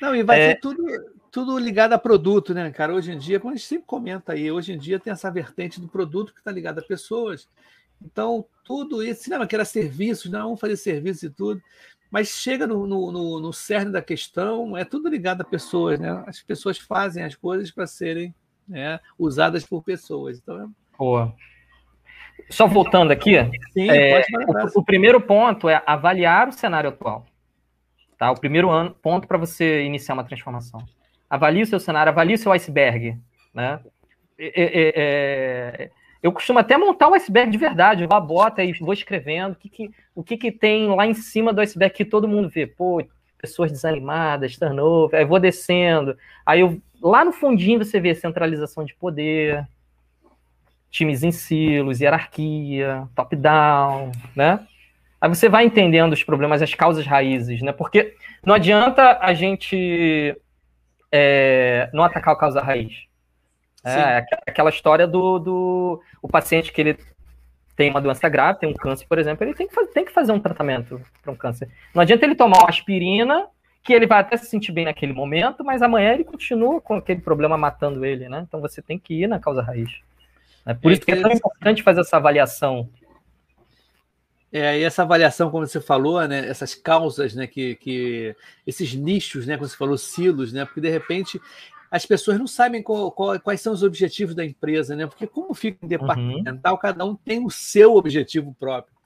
[0.00, 0.48] Não, e vai é...
[0.48, 0.82] ser tudo,
[1.30, 2.94] tudo ligado a produto, né, cara?
[2.94, 5.80] Hoje em dia, como a gente sempre comenta aí, hoje em dia tem essa vertente
[5.80, 7.48] do produto que está ligado a pessoas.
[8.00, 11.62] Então, tudo isso, lembra que era serviços, não, vamos fazer serviço e tudo.
[12.12, 16.22] Mas chega no, no, no, no cerne da questão, é tudo ligado a pessoas, né?
[16.26, 18.34] As pessoas fazem as coisas para serem
[18.68, 20.38] né, usadas por pessoas.
[20.38, 20.66] Então, é...
[20.98, 21.34] Boa.
[22.50, 23.32] Só voltando aqui,
[23.72, 24.20] Sim, é,
[24.74, 27.24] o, o, primeiro ponto é avaliar o cenário atual.
[28.18, 28.30] Tá?
[28.30, 30.84] O primeiro ano, ponto para você iniciar uma transformação.
[31.30, 33.18] Avalie o seu cenário, avalie o seu iceberg.
[33.54, 33.80] Né?
[34.38, 35.90] É,
[36.22, 39.56] eu costumo até montar o iceberg de verdade, eu vou bota e vou escrevendo o
[39.56, 42.66] que, que, o que, que tem lá em cima do iceberg que todo mundo vê.
[42.66, 43.02] Pô,
[43.36, 46.16] pessoas desanimadas, turnover, aí vou descendo,
[46.46, 49.66] aí eu lá no fundinho você vê centralização de poder,
[50.88, 54.64] times em silos, hierarquia, top-down, né?
[55.20, 57.72] Aí você vai entendendo os problemas, as causas raízes, né?
[57.72, 58.14] Porque
[58.44, 60.36] não adianta a gente
[61.10, 62.92] é, não atacar a causa raiz.
[63.84, 66.98] É, aquela história do, do o paciente que ele
[67.74, 70.12] tem uma doença grave, tem um câncer, por exemplo, ele tem que, fazer, tem que
[70.12, 71.68] fazer um tratamento para um câncer.
[71.94, 73.46] Não adianta ele tomar uma aspirina,
[73.82, 77.20] que ele vai até se sentir bem naquele momento, mas amanhã ele continua com aquele
[77.20, 78.44] problema matando ele, né?
[78.46, 79.90] Então você tem que ir na causa raiz.
[80.64, 82.88] É por é isso que é tão importante fazer essa avaliação.
[84.52, 89.46] É, e essa avaliação, como você falou, né, essas causas, né, que, que esses nichos,
[89.46, 91.40] né, como você falou, silos, né, porque de repente
[91.92, 95.52] as pessoas não sabem qual, qual, quais são os objetivos da empresa, né, porque como
[95.52, 96.80] fica departamental, uhum.
[96.80, 98.96] cada um tem o seu objetivo próprio.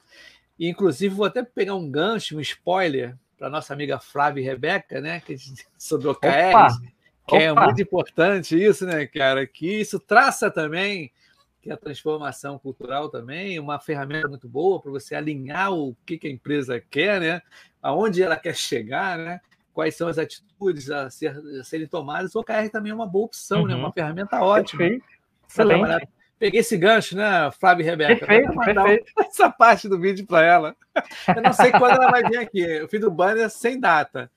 [0.57, 5.01] E, inclusive, vou até pegar um gancho, um spoiler para nossa amiga Flávia e Rebeca,
[5.01, 5.35] né, que,
[5.77, 6.81] sobre OKRs, Opa!
[7.27, 7.61] que é Opa!
[7.61, 11.11] é muito importante isso, né, cara, que isso traça também
[11.59, 16.17] que é a transformação cultural também, uma ferramenta muito boa para você alinhar o que,
[16.17, 17.41] que a empresa quer, né?
[17.81, 19.41] aonde ela quer chegar, né?
[19.77, 22.33] Quais são as atitudes a, ser, a serem tomadas.
[22.33, 23.67] O OKR também é uma boa opção, uhum.
[23.67, 23.75] né?
[23.75, 24.79] uma ferramenta ótima.
[24.79, 25.05] Perfeito.
[25.47, 26.07] Excelente.
[26.39, 28.25] Peguei esse gancho, né, Flávia e Rebeca?
[28.25, 29.11] Perfeito, perfeito.
[29.21, 30.75] Essa parte do vídeo para ela.
[31.27, 32.59] Eu não sei quando ela vai vir aqui.
[32.59, 34.31] Eu fiz o banner sem data,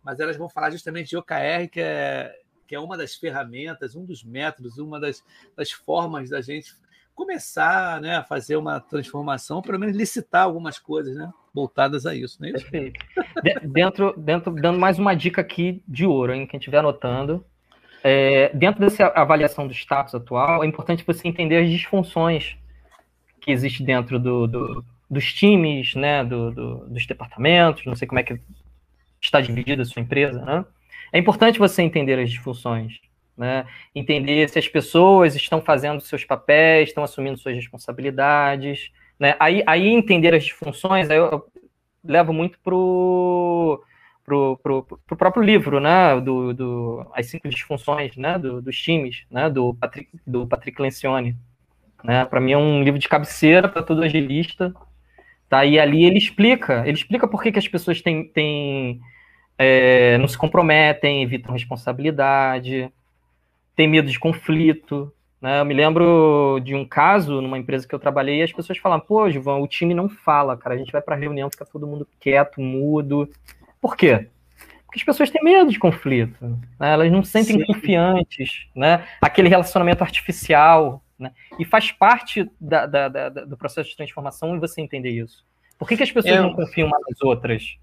[0.00, 2.32] mas elas vão falar justamente de OKR, que é
[2.64, 5.24] que é uma das ferramentas, um dos métodos, uma das,
[5.56, 6.72] das formas da gente
[7.16, 12.38] começar né, a fazer uma transformação, pelo menos licitar algumas coisas né, voltadas a isso,
[12.40, 12.70] não é isso?
[12.70, 13.04] Perfeito.
[13.62, 17.44] dentro, dentro, dando mais uma dica aqui de ouro, hein, quem estiver anotando.
[18.02, 22.56] É, dentro dessa avaliação do status atual, é importante você entender as disfunções
[23.40, 26.50] que existem dentro do, do, dos times, né, do,
[26.86, 28.38] dos departamentos, não sei como é que
[29.20, 30.64] está dividida a sua empresa, né?
[31.12, 32.98] É importante você entender as disfunções,
[33.36, 33.64] né?
[33.94, 38.90] entender se as pessoas estão fazendo seus papéis, estão assumindo suas responsabilidades.
[39.18, 39.36] Né?
[39.38, 41.46] Aí, aí entender as disfunções, aí eu, eu
[42.04, 43.80] levo muito para o
[44.24, 49.24] pro, pro, pro, próprio livro, né, do, do, as cinco disfunções, né, do, dos times,
[49.30, 51.36] né, do Patrick, do Patrick Lencioni,
[52.02, 54.74] né, para mim é um livro de cabeceira para todo agilista,
[55.46, 58.98] tá, e ali ele explica, ele explica por que, que as pessoas têm, têm
[59.58, 62.90] é, não se comprometem, evitam responsabilidade,
[63.76, 65.12] têm medo de conflito.
[65.44, 65.60] Né?
[65.60, 69.04] Eu me lembro de um caso numa empresa que eu trabalhei e as pessoas falavam,
[69.04, 72.08] pô, Gilvan, o time não fala, cara, a gente vai para reunião, fica todo mundo
[72.18, 73.28] quieto, mudo.
[73.78, 74.30] Por quê?
[74.86, 76.42] Porque as pessoas têm medo de conflito,
[76.80, 76.94] né?
[76.94, 77.66] elas não se sentem Sim.
[77.66, 79.04] confiantes, né?
[79.20, 81.30] aquele relacionamento artificial, né?
[81.58, 85.44] e faz parte da, da, da, do processo de transformação você entender isso.
[85.78, 87.76] Por que, que as pessoas não confiam umas nas outras?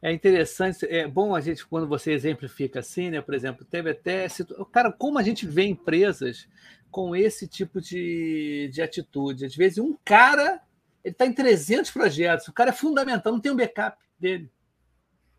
[0.00, 3.20] É interessante, é bom a gente, quando você exemplifica assim, né?
[3.20, 4.26] Por exemplo, teve até.
[4.72, 6.48] Cara, como a gente vê empresas
[6.90, 9.44] com esse tipo de, de atitude?
[9.44, 10.62] Às vezes, um cara,
[11.02, 14.48] ele está em 300 projetos, o cara é fundamental, não tem um backup dele.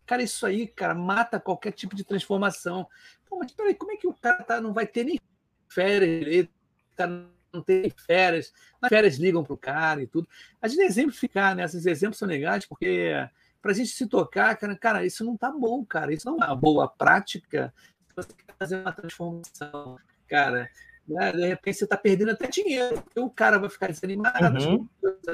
[0.06, 2.86] Cara, isso aí, cara, mata qualquer tipo de transformação.
[3.30, 5.20] Pô, mas peraí, como é que o cara tá, não vai ter nem
[5.70, 6.48] férias,
[6.98, 8.52] tá, não tem férias,
[8.82, 10.28] as férias ligam para o cara e tudo.
[10.62, 11.64] A gente exemplificar, né?
[11.64, 13.14] Esses exemplos são legais, porque
[13.62, 16.46] para a gente se tocar, cara, cara, isso não tá bom, cara, isso não é
[16.46, 17.74] uma boa prática.
[18.16, 19.98] Você quer fazer uma transformação,
[20.28, 20.70] cara.
[21.08, 21.32] Né?
[21.32, 24.64] De repente você está perdendo até dinheiro, porque o cara vai ficar desanimado.
[24.64, 24.88] Uhum.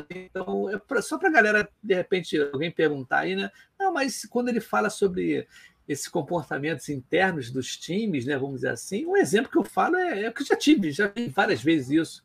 [0.09, 3.51] Então, é pra, só para a galera, de repente, alguém perguntar aí, né?
[3.77, 5.45] Não, mas quando ele fala sobre
[5.87, 10.25] esses comportamentos internos dos times, né, vamos dizer assim, um exemplo que eu falo é,
[10.25, 12.23] é que eu já tive, já vi várias vezes isso.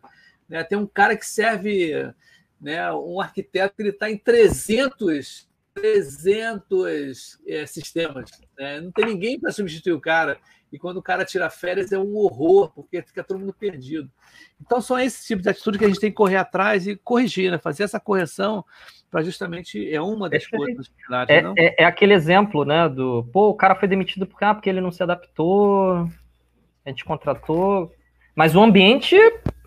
[0.48, 0.64] Né?
[0.64, 1.92] Tem um cara que serve,
[2.60, 5.49] né, um arquiteto que ele está em 300
[5.80, 8.30] 300 é, sistemas.
[8.58, 8.80] Né?
[8.80, 10.38] Não tem ninguém para substituir o cara.
[10.72, 14.08] E quando o cara tira férias é um horror, porque fica todo mundo perdido.
[14.60, 17.50] Então, são esse tipo de atitude que a gente tem que correr atrás e corrigir,
[17.50, 17.58] né?
[17.58, 18.64] fazer essa correção
[19.10, 19.92] para justamente.
[19.92, 20.92] É uma das é, coisas.
[21.28, 22.88] É, é, é, aquele exemplo, né?
[22.88, 26.08] Do pô, o cara foi demitido porque, ah, porque ele não se adaptou,
[26.84, 27.92] a gente contratou.
[28.36, 29.16] Mas o ambiente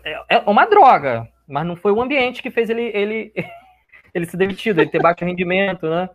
[0.02, 1.28] é, é uma droga.
[1.46, 3.32] Mas não foi o ambiente que fez ele, ele
[4.14, 6.08] ele ser demitido, ele ter baixo rendimento, né?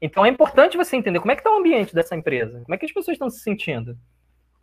[0.00, 2.78] Então é importante você entender como é que está o ambiente dessa empresa, como é
[2.78, 3.98] que as pessoas estão se sentindo.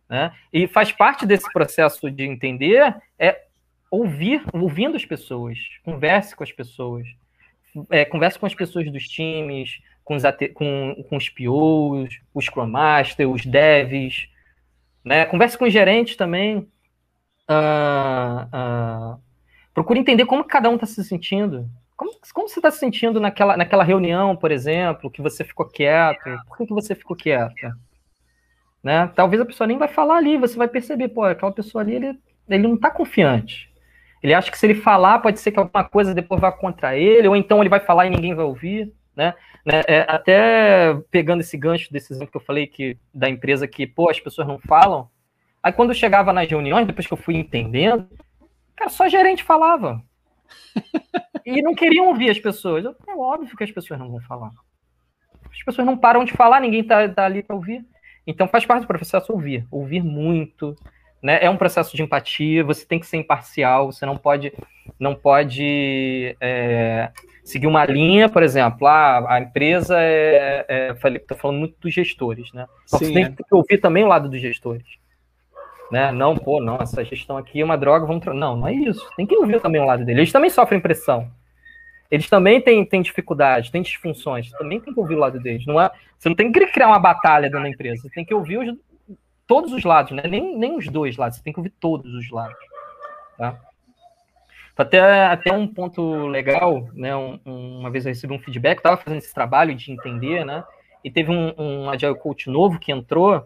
[0.08, 0.32] Né?
[0.52, 3.44] E faz parte desse processo de entender é
[3.90, 7.06] ouvir, ouvindo as pessoas, converse com as pessoas,
[7.90, 10.22] é, converse com as pessoas dos times, com os,
[10.54, 14.28] com, com os POs, os Scrum Master, os devs,
[15.04, 15.24] né?
[15.26, 16.66] converse com os gerentes também.
[17.48, 19.20] Uh, uh,
[19.72, 21.68] procure entender como cada um está se sentindo.
[21.98, 26.30] Como, como você está se sentindo naquela, naquela reunião, por exemplo, que você ficou quieto?
[26.46, 27.54] Por que, que você ficou quieto?
[28.82, 29.10] né?
[29.14, 32.18] Talvez a pessoa nem vai falar ali, você vai perceber, pô, aquela pessoa ali, ele,
[32.48, 33.70] ele não está confiante.
[34.22, 37.28] Ele acha que se ele falar, pode ser que alguma coisa depois vá contra ele,
[37.28, 39.34] ou então ele vai falar e ninguém vai ouvir, né?
[39.64, 39.82] né?
[39.86, 44.10] É, até pegando esse gancho desse exemplo que eu falei que da empresa que, pô,
[44.10, 45.08] as pessoas não falam.
[45.62, 48.08] Aí quando eu chegava nas reuniões, depois que eu fui entendendo,
[48.76, 50.02] cara, só gerente falava.
[51.44, 52.84] E não queriam ouvir as pessoas.
[52.84, 54.50] É óbvio que as pessoas não vão falar.
[55.50, 57.84] As pessoas não param de falar, ninguém tá, tá ali para ouvir.
[58.26, 60.76] Então faz parte do processo ouvir, ouvir muito,
[61.22, 61.38] né?
[61.42, 64.52] É um processo de empatia, você tem que ser imparcial, você não pode,
[65.00, 67.10] não pode é,
[67.42, 71.92] seguir uma linha, por exemplo, ah, a empresa é, é falei, tô falando muito dos
[71.92, 72.66] gestores, né?
[72.84, 73.30] Sim, você tem é.
[73.30, 74.86] que ouvir também o lado dos gestores.
[75.90, 76.12] Né?
[76.12, 78.24] Não, pô, não, essa gestão aqui é uma droga, vamos.
[78.26, 79.08] Não, não é isso.
[79.16, 80.18] Tem que ouvir também o lado deles.
[80.18, 81.30] Eles também sofrem pressão.
[82.10, 84.50] Eles também têm, têm dificuldades, têm disfunções.
[84.52, 85.66] Também tem que ouvir o lado deles.
[85.66, 88.02] Não é, você não tem que criar uma batalha dentro da empresa.
[88.02, 88.76] Você tem que ouvir os,
[89.46, 90.22] todos os lados, né?
[90.28, 91.38] nem, nem os dois lados.
[91.38, 92.56] Você tem que ouvir todos os lados.
[93.36, 93.58] Tá?
[94.76, 97.14] Até, até um ponto legal, né?
[97.16, 97.40] Um,
[97.80, 100.62] uma vez eu recebi um feedback, estava fazendo esse trabalho de entender, né?
[101.02, 103.44] E teve um, um Agile Coach novo que entrou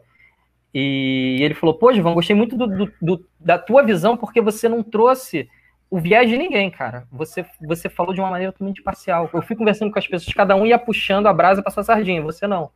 [0.75, 4.69] e ele falou: Pô, João, gostei muito do, do, do, da tua visão porque você
[4.69, 5.49] não trouxe
[5.91, 7.07] o viés de ninguém, cara.
[7.13, 9.29] Você, você falou de uma maneira totalmente parcial.
[9.33, 12.23] Eu fui conversando com as pessoas, cada um ia puxando a brasa para sua sardinha,
[12.23, 12.71] você não.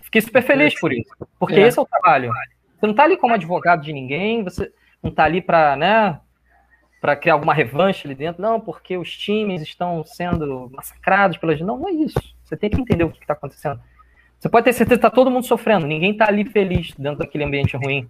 [0.00, 1.68] Fiquei super feliz por isso, porque é.
[1.68, 2.32] esse é o trabalho.
[2.76, 6.20] Você não está ali como advogado de ninguém, você não está ali para, né,
[7.00, 11.60] para criar alguma revanche ali dentro, não, porque os times estão sendo massacrados pelas.
[11.60, 12.18] Não, não é isso.
[12.42, 13.80] Você tem que entender o que está acontecendo.
[14.44, 17.44] Você pode ter certeza que está todo mundo sofrendo, ninguém está ali feliz dentro daquele
[17.44, 18.06] ambiente ruim.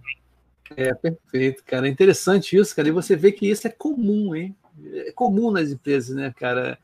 [0.75, 1.87] É, perfeito, cara.
[1.87, 2.89] É interessante isso, cara.
[2.89, 4.53] E você vê que isso é comum, hein?
[5.07, 6.77] É comum nas empresas, né, cara?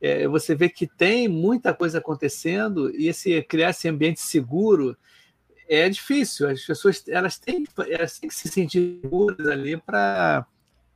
[0.00, 4.96] É, você vê que tem muita coisa acontecendo e esse criar esse ambiente seguro
[5.68, 6.48] é difícil.
[6.48, 10.44] As pessoas elas têm, elas têm que se sentir seguras ali para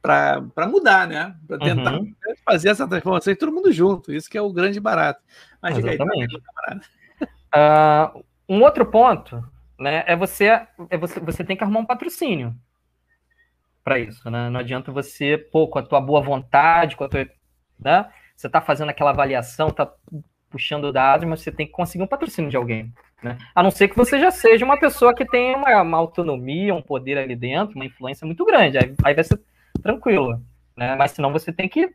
[0.02, 1.36] para mudar, né?
[1.46, 2.12] Para tentar uhum.
[2.44, 4.12] fazer essa transformação e todo mundo junto.
[4.12, 5.22] Isso que é o grande barato.
[5.62, 6.42] Mas Exatamente.
[6.66, 6.80] Aí,
[7.54, 9.42] uh, um outro ponto
[9.78, 10.46] né, é você,
[10.90, 12.54] é você, você tem que arrumar um patrocínio
[13.82, 14.50] para isso, né?
[14.50, 17.26] Não adianta você, pô, com a tua boa vontade, com a tua,
[17.78, 18.10] né?
[18.36, 19.90] Você está fazendo aquela avaliação, está
[20.50, 22.92] puxando dados, mas você tem que conseguir um patrocínio de alguém,
[23.22, 23.38] né?
[23.54, 26.82] A não ser que você já seja uma pessoa que tenha uma, uma autonomia, um
[26.82, 29.40] poder ali dentro, uma influência muito grande, aí, aí vai ser
[29.82, 30.42] tranquilo,
[30.76, 30.94] né?
[30.96, 31.90] Mas senão você tem que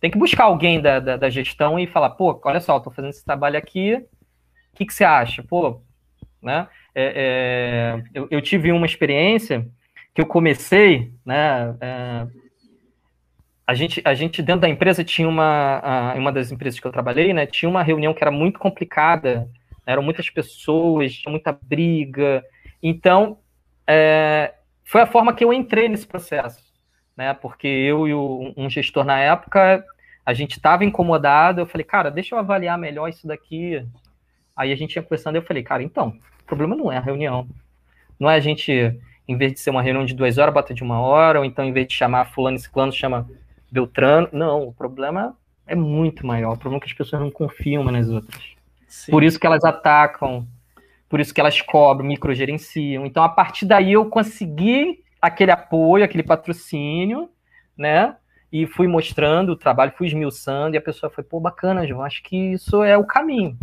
[0.00, 3.10] tem que buscar alguém da, da, da gestão e falar, pô, olha só, estou fazendo
[3.10, 4.04] esse trabalho aqui,
[4.78, 5.42] que, que você acha?
[5.42, 5.80] Pô,
[6.40, 6.68] né?
[6.94, 9.68] É, é, eu, eu, tive uma experiência
[10.14, 11.76] que eu comecei, né?
[11.80, 12.26] É,
[13.66, 17.34] a gente, a gente dentro da empresa tinha uma, uma das empresas que eu trabalhei,
[17.34, 17.44] né?
[17.44, 19.40] Tinha uma reunião que era muito complicada,
[19.86, 22.42] né, eram muitas pessoas, tinha muita briga.
[22.82, 23.38] Então,
[23.86, 24.54] é,
[24.84, 26.62] foi a forma que eu entrei nesse processo,
[27.16, 27.34] né?
[27.34, 29.84] Porque eu e o, um gestor na época,
[30.24, 31.60] a gente estava incomodado.
[31.60, 33.84] Eu falei, cara, deixa eu avaliar melhor isso daqui.
[34.58, 37.46] Aí a gente ia conversando, eu falei, cara, então, problema não é a reunião.
[38.18, 38.72] Não é a gente,
[39.28, 41.64] em vez de ser uma reunião de duas horas, bota de uma hora, ou então
[41.64, 43.28] em vez de chamar fulano e ciclano, chama
[43.70, 44.28] Beltrano.
[44.32, 45.36] Não, o problema
[45.66, 46.54] é muito maior.
[46.54, 48.42] O problema é que as pessoas não confiam umas nas outras.
[48.88, 49.12] Sim.
[49.12, 50.46] Por isso que elas atacam,
[51.08, 53.06] por isso que elas cobram, microgerenciam.
[53.06, 57.28] Então, a partir daí, eu consegui aquele apoio, aquele patrocínio,
[57.76, 58.16] né?
[58.50, 62.22] E fui mostrando o trabalho, fui esmiuçando, e a pessoa foi, pô, bacana, João, acho
[62.22, 63.58] que isso é o caminho.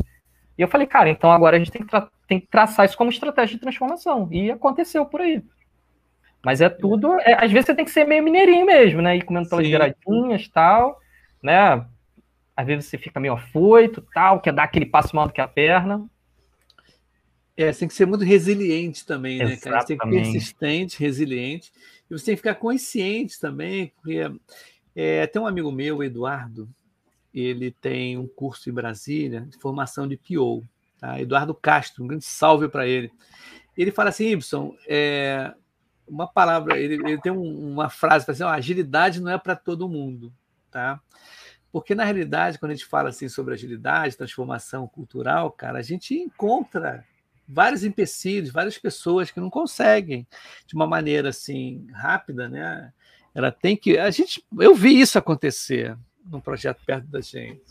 [0.58, 2.98] E eu falei, cara, então agora a gente tem que, tra tem que traçar isso
[2.98, 4.28] como estratégia de transformação.
[4.32, 5.44] E aconteceu por aí.
[6.44, 7.20] Mas é tudo.
[7.22, 9.18] É, às vezes você tem que ser meio mineirinho mesmo, né?
[9.18, 11.00] Ir comendo pelas beiradinhas e tal,
[11.42, 11.86] né?
[12.56, 15.48] Às vezes você fica meio afoito tal, quer dar aquele passo mal do que a
[15.48, 16.06] perna.
[17.58, 19.82] É, você tem que ser muito resiliente também, né, cara?
[19.82, 21.72] Você tem que ser persistente, resiliente.
[22.10, 24.32] E você tem que ficar consciente também, porque
[24.96, 26.70] é, tem um amigo meu, Eduardo,
[27.42, 30.64] ele tem um curso em Brasília de formação de PO.
[31.00, 31.20] Tá?
[31.20, 33.12] Eduardo Castro, um grande salve para ele.
[33.78, 35.54] Ele fala assim, Y, é,
[36.08, 39.90] uma palavra, ele, ele tem um, uma frase para assim, agilidade não é para todo
[39.90, 40.32] mundo,
[40.72, 41.00] tá?
[41.72, 46.16] Porque na realidade, quando a gente fala assim sobre agilidade, transformação cultural, cara, a gente
[46.16, 47.04] encontra
[47.48, 50.26] vários empecilhos, várias pessoas que não conseguem
[50.66, 52.94] de uma maneira assim rápida, né?
[53.34, 57.64] Ela tem que, a gente, eu vi isso acontecer num projeto perto da gente.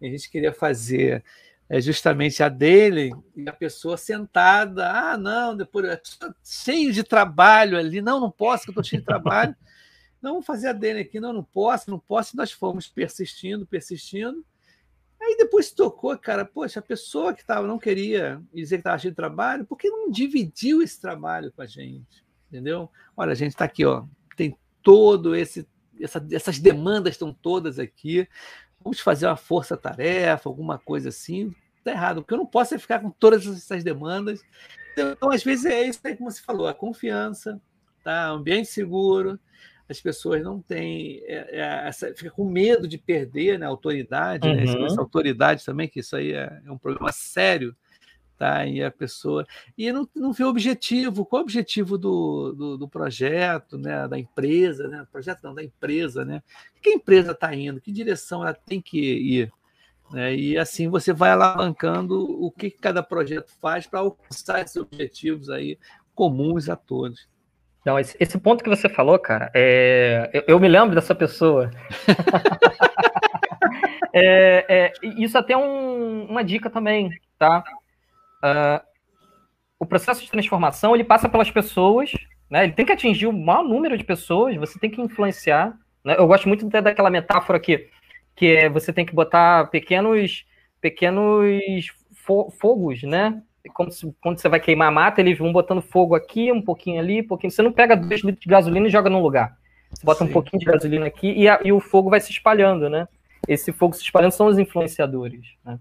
[0.00, 1.24] A gente queria fazer
[1.68, 6.00] é justamente a dele e a pessoa sentada, ah, não, depois
[6.44, 9.54] cheio de trabalho ali, não, não posso, que eu estou cheio de trabalho.
[10.22, 12.34] Não, vamos fazer a dele aqui, não, não posso, não posso.
[12.34, 14.44] E nós fomos persistindo, persistindo.
[15.20, 18.98] Aí E depois tocou, cara, poxa, a pessoa que tava, não queria dizer que estava
[18.98, 22.24] cheio de trabalho, por que não dividiu esse trabalho com a gente?
[22.48, 22.90] Entendeu?
[23.16, 24.04] Olha, a gente está aqui, ó,
[24.36, 25.68] tem todo esse.
[26.00, 28.28] Essa, essas demandas estão todas aqui.
[28.82, 31.54] Vamos fazer uma força-tarefa, alguma coisa assim.
[31.78, 34.42] Está errado, porque eu não posso ficar com todas essas demandas.
[34.96, 37.60] Então, às vezes, é isso aí, como você falou, a confiança,
[38.02, 38.28] tá?
[38.28, 39.38] ambiente seguro,
[39.88, 44.46] as pessoas não têm é, é, essa, fica com medo de perder né, a autoridade,
[44.48, 44.64] né?
[44.64, 44.80] uhum.
[44.80, 44.86] né?
[44.86, 47.76] essa autoridade também, que isso aí é, é, um problema sério,
[48.38, 48.66] tá?
[48.66, 52.78] E a pessoa e não, não vê o objetivo, qual é o objetivo do, do,
[52.78, 54.06] do projeto, né?
[54.08, 55.06] Da empresa, né?
[55.10, 56.42] Projeto não da empresa, né?
[56.82, 59.52] Que empresa está indo, que direção ela tem que ir,
[60.10, 60.34] né?
[60.34, 65.78] E assim você vai alavancando o que cada projeto faz para alcançar esses objetivos aí
[66.14, 67.28] comuns a todos.
[67.84, 71.70] Não, esse, esse, ponto que você falou, cara, é, eu, eu me lembro dessa pessoa.
[74.12, 77.62] é, é, isso até um, uma dica também, tá?
[78.46, 78.84] Uh,
[79.78, 82.12] o processo de transformação ele passa pelas pessoas,
[82.50, 82.64] né?
[82.64, 84.56] Ele tem que atingir o maior número de pessoas.
[84.56, 85.76] Você tem que influenciar.
[86.04, 86.16] Né?
[86.18, 87.88] Eu gosto muito daquela metáfora que,
[88.34, 90.46] que é você tem que botar pequenos,
[90.80, 91.92] pequenos
[92.58, 93.42] fogos, né?
[93.74, 97.00] como se, quando você vai queimar a mata, eles vão botando fogo aqui, um pouquinho
[97.00, 97.50] ali, um pouquinho.
[97.50, 99.56] Você não pega dois litros de gasolina e joga num lugar.
[99.90, 100.30] Você bota Sim.
[100.30, 103.06] um pouquinho de gasolina aqui e, a, e, o fogo vai se espalhando, né?
[103.46, 105.78] Esse fogo se espalhando são os influenciadores, né?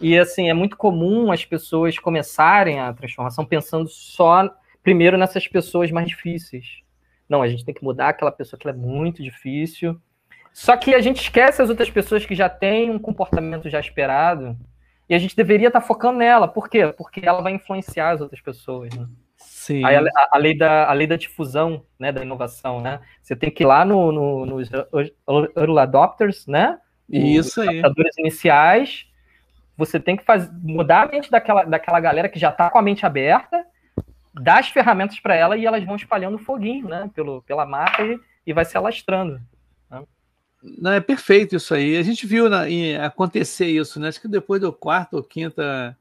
[0.00, 4.50] E assim, é muito comum as pessoas começarem a transformação pensando só
[4.82, 6.82] primeiro nessas pessoas mais difíceis.
[7.28, 10.00] Não, a gente tem que mudar aquela pessoa que é muito difícil.
[10.52, 14.56] Só que a gente esquece as outras pessoas que já têm um comportamento já esperado
[15.08, 16.48] e a gente deveria estar tá focando nela.
[16.48, 16.92] Por quê?
[16.96, 19.06] Porque ela vai influenciar as outras pessoas, né?
[19.36, 19.84] Sim.
[19.84, 23.00] Aí a, a, lei da, a lei da difusão, né, da inovação, né?
[23.20, 24.70] Você tem que ir lá no, no, nos
[25.56, 26.78] early adopters, né?
[27.08, 27.82] Isso aí.
[27.82, 29.06] Os iniciais.
[29.76, 32.82] Você tem que faz, mudar a mente daquela, daquela galera que já está com a
[32.82, 33.64] mente aberta,
[34.34, 37.10] dar as ferramentas para ela e elas vão espalhando foguinho, né?
[37.14, 39.40] Pelo, pela marca e, e vai se alastrando.
[40.78, 41.96] Não, é perfeito isso aí.
[41.96, 44.08] A gente viu na, em, acontecer isso, né?
[44.08, 45.96] Acho que depois do quarto ou quinta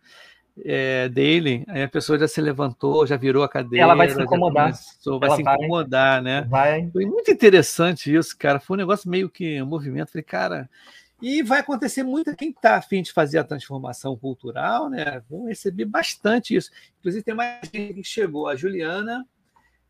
[0.64, 3.84] é, dele, aí a pessoa já se levantou, já virou a cadeira.
[3.84, 4.72] Ela vai se incomodar.
[4.72, 6.42] Começou, vai Ela se incomodar, né?
[6.50, 6.90] Vai.
[6.92, 8.60] Foi muito interessante isso, cara.
[8.60, 10.12] Foi um negócio meio que um movimento.
[10.12, 10.70] Falei, cara.
[11.22, 15.22] E vai acontecer muito quem está afim de fazer a transformação cultural, né?
[15.30, 16.70] Vão receber bastante isso.
[17.00, 18.48] Inclusive, tem mais gente que chegou.
[18.48, 19.26] A Juliana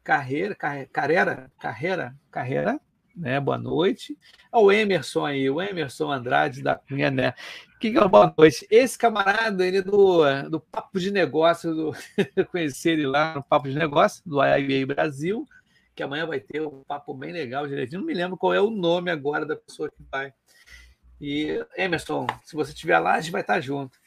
[0.04, 2.80] Carreira, Carreira, Carreira, Carreira,
[3.16, 3.40] né?
[3.40, 4.16] Boa noite.
[4.52, 7.34] Ao Emerson aí, o Emerson Andrade da Cunha, né?
[7.80, 8.68] Que é boa noite.
[8.70, 11.92] Esse camarada, ele é do, do Papo de Negócio, do,
[12.52, 15.44] conheci ele lá no Papo de Negócio, do IBA Brasil,
[15.96, 18.02] que amanhã vai ter um papo bem legal, direitinho.
[18.02, 20.32] Não me lembro qual é o nome agora da pessoa que vai.
[21.20, 23.98] E, Emerson, se você estiver lá, a gente vai estar junto.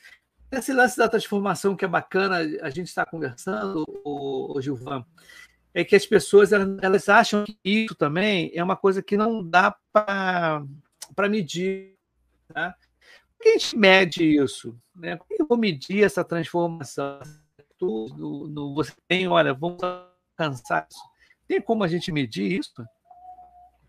[0.51, 5.05] Esse lance da transformação que é bacana, a gente está conversando, o, o Gilvan,
[5.75, 9.77] é que as pessoas elas acham que isso também é uma coisa que não dá
[9.93, 11.95] para medir.
[12.53, 12.75] Tá?
[13.37, 14.77] Como que a gente mede isso?
[14.95, 15.17] Né?
[15.17, 17.21] Como eu vou medir essa transformação?
[17.81, 21.01] no, no, você tem, olha, vamos alcançar isso.
[21.47, 22.85] Tem como a gente medir isso?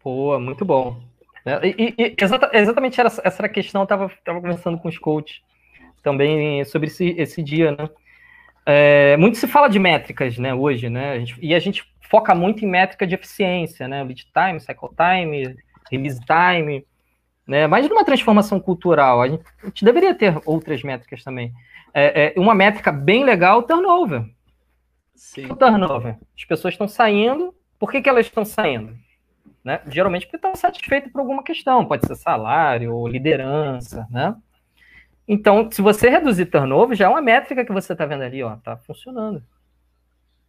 [0.03, 1.01] Boa, muito bom.
[1.49, 5.41] É, e, e, exata, exatamente essa, essa questão, eu estava conversando com os coaches
[6.03, 7.89] também sobre esse, esse dia, né?
[8.65, 12.35] É, muito se fala de métricas, né, hoje, né, a gente, e a gente foca
[12.35, 15.55] muito em métrica de eficiência, né, lead time, cycle time,
[15.89, 16.85] release time,
[17.47, 21.51] né, mas numa transformação cultural, a gente, a gente deveria ter outras métricas também.
[21.91, 24.23] É, é uma métrica bem legal, turnover.
[25.15, 25.47] Sim.
[25.47, 26.17] O turnover.
[26.37, 28.95] As pessoas estão saindo, por que, que elas estão saindo?
[29.63, 29.81] Né?
[29.87, 34.35] Geralmente porque estão satisfeitas por alguma questão, pode ser salário ou liderança, né?
[35.27, 38.55] Então, se você reduzir turnover, já é uma métrica que você está vendo ali, ó,
[38.55, 39.43] tá funcionando.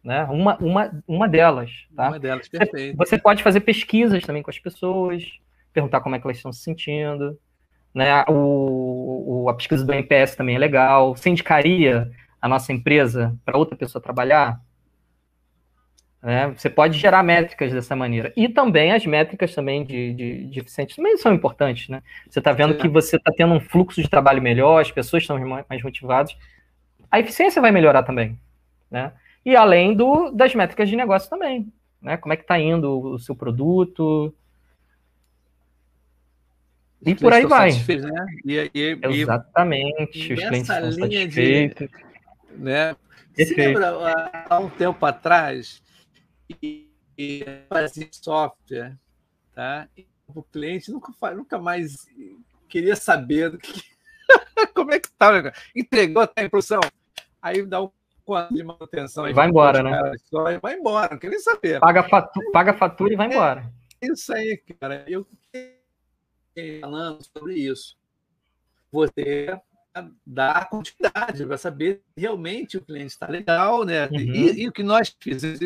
[0.03, 0.23] Né?
[0.23, 1.69] Uma, uma, uma delas.
[1.95, 2.07] Tá?
[2.07, 2.97] Uma delas, perfeito.
[2.97, 5.23] Você, você pode fazer pesquisas também com as pessoas,
[5.71, 7.37] perguntar como é que elas estão se sentindo.
[7.93, 8.23] Né?
[8.27, 11.15] O, o, a pesquisa do NPS também é legal.
[11.15, 14.59] Você indicaria a nossa empresa para outra pessoa trabalhar?
[16.21, 16.53] Né?
[16.55, 18.31] Você pode gerar métricas dessa maneira.
[18.35, 21.89] E também as métricas também de, de, de eficiência também são importantes.
[21.89, 22.03] Né?
[22.29, 22.79] Você está vendo Sim.
[22.79, 26.37] que você está tendo um fluxo de trabalho melhor, as pessoas estão mais motivadas.
[27.09, 28.39] A eficiência vai melhorar também.
[28.89, 29.11] Né?
[29.43, 31.71] E além do, das métricas de negócio também.
[31.99, 32.17] Né?
[32.17, 34.33] Como é que está indo o seu produto.
[37.03, 37.71] E por aí vai.
[37.71, 38.25] Né?
[38.45, 40.29] E, e, Exatamente.
[40.29, 41.89] E os clientes estão satisfeitos.
[41.89, 42.95] De, né?
[43.35, 43.95] Você lembra,
[44.49, 45.81] há um tempo atrás,
[46.61, 48.97] e fazia software,
[49.53, 49.87] tá?
[49.97, 52.07] E o cliente nunca, nunca mais
[52.67, 53.91] queria saber do que
[54.73, 55.31] Como é que tá?
[55.75, 56.79] Entregou até a produção.
[57.41, 57.91] Aí dá um
[58.23, 59.31] quanto de manutenção.
[59.33, 60.13] Vai embora, né?
[60.61, 61.79] vai embora, não quer nem saber.
[61.79, 63.73] Paga, fatu paga fatura e vai é, embora.
[64.01, 65.03] Isso aí, cara.
[65.07, 65.27] Eu
[66.79, 67.97] falando sobre isso.
[68.91, 69.59] Você
[70.25, 74.07] dar continuidade, para saber realmente o cliente está legal, né?
[74.07, 74.19] Uhum.
[74.19, 75.59] E, e, o que nós fizemos.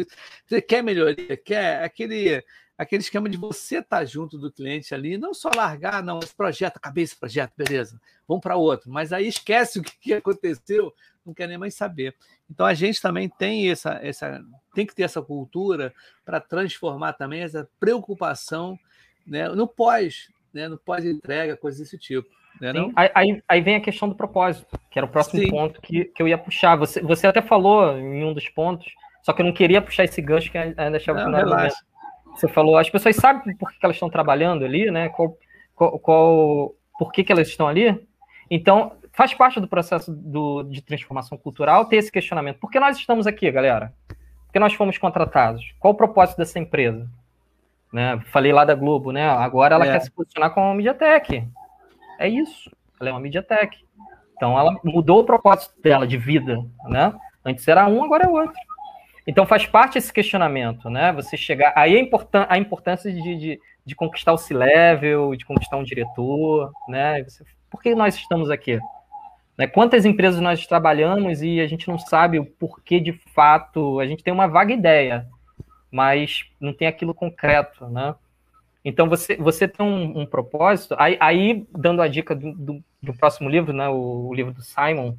[0.45, 1.37] Você quer melhoria?
[1.37, 2.43] Quer aquele,
[2.77, 6.33] aquele esquema de você estar tá junto do cliente ali, não só largar, não, esse
[6.33, 8.91] projeto, acabei esse projeto, beleza, vamos para outro.
[8.91, 10.93] Mas aí esquece o que, que aconteceu,
[11.25, 12.15] não quer nem mais saber.
[12.49, 17.41] Então a gente também tem essa, essa tem que ter essa cultura para transformar também
[17.41, 18.77] essa preocupação
[19.25, 22.27] né, no pós, né, no pós-entrega, coisas desse tipo.
[22.59, 22.71] Né,
[23.13, 25.49] aí, aí, vem a questão do propósito, que era o próximo Sim.
[25.49, 26.75] ponto que, que eu ia puxar.
[26.77, 28.87] Você, você até falou em um dos pontos,
[29.21, 31.69] só que eu não queria puxar esse gancho que ainda achava não, que não era
[32.33, 35.09] Você falou, as pessoas sabem por que elas estão trabalhando ali, né?
[35.09, 35.37] Qual,
[35.75, 38.07] qual, qual por que, que elas estão ali?
[38.49, 42.59] Então, faz parte do processo do, de transformação cultural ter esse questionamento.
[42.59, 43.93] Por que nós estamos aqui, galera?
[44.07, 45.73] Por que nós fomos contratados?
[45.79, 47.09] Qual o propósito dessa empresa?
[47.91, 48.19] Né?
[48.31, 49.27] Falei lá da Globo, né?
[49.27, 49.91] Agora ela é.
[49.93, 51.47] quer se posicionar como uma MediaTek.
[52.19, 52.69] É isso.
[52.99, 53.85] Ela é uma MediaTek.
[54.35, 56.57] Então ela mudou o propósito dela de vida,
[56.87, 57.13] né?
[57.43, 58.53] Antes era um, agora é outro.
[59.27, 61.11] Então faz parte esse questionamento, né?
[61.13, 61.73] Você chegar.
[61.75, 66.71] Aí a, importan a importância de, de, de conquistar o C-level, de conquistar um diretor,
[66.87, 67.23] né?
[67.23, 67.43] Você...
[67.69, 68.79] Por que nós estamos aqui?
[69.57, 69.67] Né?
[69.67, 74.23] Quantas empresas nós trabalhamos e a gente não sabe o porquê de fato, a gente
[74.23, 75.27] tem uma vaga ideia,
[75.89, 78.13] mas não tem aquilo concreto, né?
[78.85, 83.13] Então, você, você tem um, um propósito, aí, aí, dando a dica do, do, do
[83.17, 85.15] próximo livro, né, o, o, livro do Simon,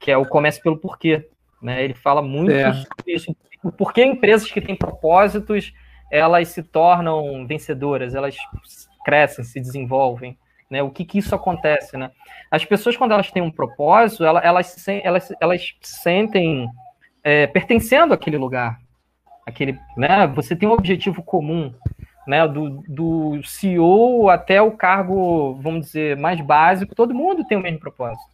[0.00, 1.28] que é o Comece pelo Porquê,
[1.62, 2.72] né, ele fala muito é.
[2.72, 3.36] sobre isso,
[3.76, 5.72] por que empresas que têm propósitos,
[6.10, 8.36] elas se tornam vencedoras, elas
[9.04, 10.36] crescem, se desenvolvem,
[10.70, 10.82] né?
[10.82, 12.10] O que, que isso acontece, né?
[12.50, 16.68] As pessoas, quando elas têm um propósito, elas, elas, elas, elas sentem
[17.22, 18.78] é, pertencendo àquele lugar.
[19.46, 20.26] Aquele, né?
[20.28, 21.72] Você tem um objetivo comum,
[22.26, 22.46] né?
[22.46, 27.78] Do, do CEO até o cargo, vamos dizer, mais básico, todo mundo tem o mesmo
[27.78, 28.30] propósito,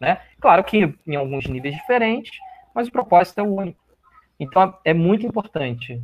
[0.00, 0.20] né?
[0.40, 2.36] Claro que em alguns níveis diferentes,
[2.74, 3.80] mas o propósito é o único.
[4.38, 6.02] Então é muito importante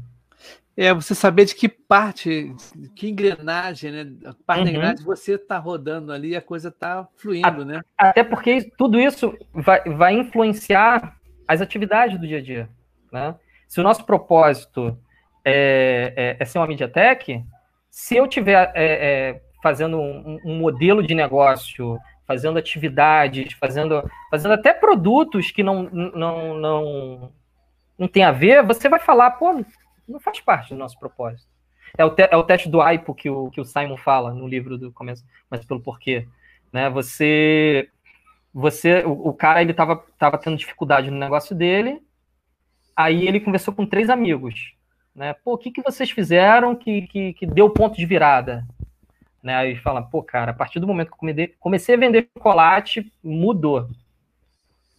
[0.76, 2.54] é você saber de que parte,
[2.94, 4.12] que engrenagem, né?
[4.24, 4.64] A parte uhum.
[4.64, 7.82] da engrenagem você está rodando ali, a coisa está fluindo, né?
[7.98, 11.16] Até porque tudo isso vai, vai influenciar
[11.46, 12.70] as atividades do dia a dia,
[13.12, 13.34] né?
[13.68, 14.96] Se o nosso propósito
[15.44, 17.44] é, é, é ser uma MediaTek,
[17.90, 24.54] se eu tiver é, é, fazendo um, um, modelo de negócio, fazendo atividades, fazendo, fazendo
[24.54, 27.32] até produtos que não, não, não,
[27.98, 29.64] não tem a ver, você vai falar, pô,
[30.08, 31.48] não faz parte do nosso propósito.
[31.98, 34.46] É o, te, é o teste do AIPO que o, que o Simon fala no
[34.46, 36.26] livro do Começo, mas pelo porquê.
[36.72, 36.88] Né?
[36.90, 37.88] Você,
[38.54, 42.00] você o, o cara ele estava tava tendo dificuldade no negócio dele,
[42.94, 44.74] aí ele conversou com três amigos.
[45.14, 45.34] Né?
[45.34, 48.66] Pô, o que, que vocês fizeram que, que, que deu ponto de virada?
[49.42, 49.54] Né?
[49.54, 53.88] Aí fala, pô, cara, a partir do momento que eu comecei a vender chocolate, mudou.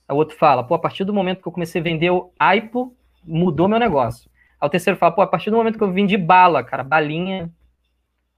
[0.10, 2.94] O outro fala, pô, a partir do momento que eu comecei a vender o AIPO,
[3.24, 4.30] mudou meu negócio.
[4.60, 7.50] Aí o terceiro fala, pô, a partir do momento que eu de bala, cara, balinha,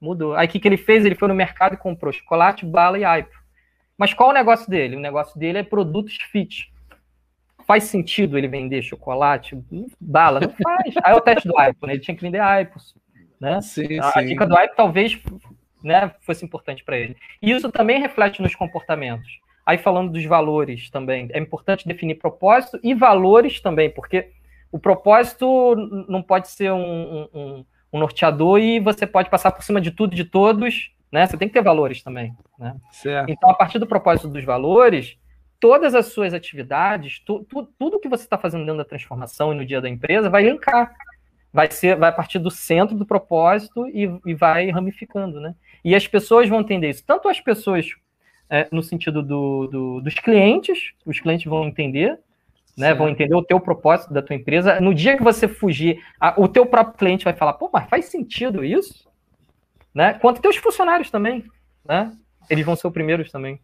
[0.00, 0.34] mudou.
[0.34, 1.04] Aí o que, que ele fez?
[1.04, 3.34] Ele foi no mercado e comprou chocolate, bala e aipo.
[3.96, 4.96] Mas qual o negócio dele?
[4.96, 6.72] O negócio dele é produtos fit.
[7.66, 9.58] Faz sentido ele vender chocolate,
[10.00, 10.40] bala?
[10.40, 10.94] Não faz.
[11.02, 11.94] Aí é o teste do aipo, né?
[11.94, 12.94] Ele tinha que vender aipos,
[13.40, 13.60] né?
[13.60, 14.18] Sim, a, sim.
[14.18, 15.18] a dica do aipo talvez
[15.82, 17.16] né, fosse importante para ele.
[17.42, 19.40] E isso também reflete nos comportamentos.
[19.66, 24.30] Aí falando dos valores também, é importante definir propósito e valores também, porque
[24.70, 25.74] o propósito
[26.08, 30.12] não pode ser um, um, um, norteador e você pode passar por cima de tudo
[30.12, 31.26] e de todos, né?
[31.26, 32.74] Você tem que ter valores também, né?
[32.90, 33.30] Certo.
[33.30, 35.16] Então, a partir do propósito dos valores,
[35.64, 39.56] todas as suas atividades, tu, tu, tudo que você está fazendo dentro da transformação e
[39.56, 40.94] no dia da empresa vai linkar.
[41.50, 45.54] Vai ser, vai partir do centro do propósito e, e vai ramificando, né?
[45.82, 47.02] E as pessoas vão entender isso.
[47.06, 47.88] Tanto as pessoas
[48.50, 52.18] é, no sentido do, do, dos clientes, os clientes vão entender,
[52.76, 52.92] né?
[52.92, 54.78] Vão entender o teu propósito da tua empresa.
[54.82, 58.04] No dia que você fugir, a, o teu próprio cliente vai falar, pô, mas faz
[58.04, 59.08] sentido isso?
[59.94, 60.12] Né?
[60.12, 61.42] Quanto teus funcionários também,
[61.86, 62.12] né?
[62.50, 63.58] Eles vão ser os primeiros também.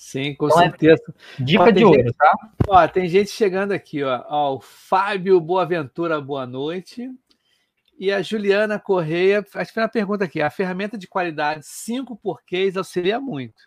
[0.00, 1.14] Sim, com então, é certeza.
[1.38, 2.32] É dica ó, de ouro, gente, tá?
[2.66, 4.24] Ó, tem gente chegando aqui, ó.
[4.30, 4.54] ó.
[4.54, 7.06] O Fábio Boaventura, boa noite.
[7.98, 10.40] E a Juliana Correia, acho que foi uma pergunta aqui.
[10.40, 13.62] A ferramenta de qualidade 5 porquês auxilia muito.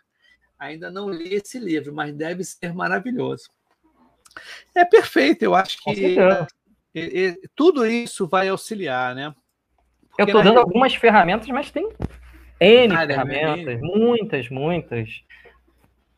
[0.58, 3.44] Ainda não li esse livro, mas deve ser maravilhoso.
[4.74, 9.32] É perfeito, eu acho que é, é, tudo isso vai auxiliar, né?
[10.08, 11.88] Porque eu estou dando algumas ferramentas, mas tem
[12.60, 15.22] N ah, ferramentas, muitas, muitas.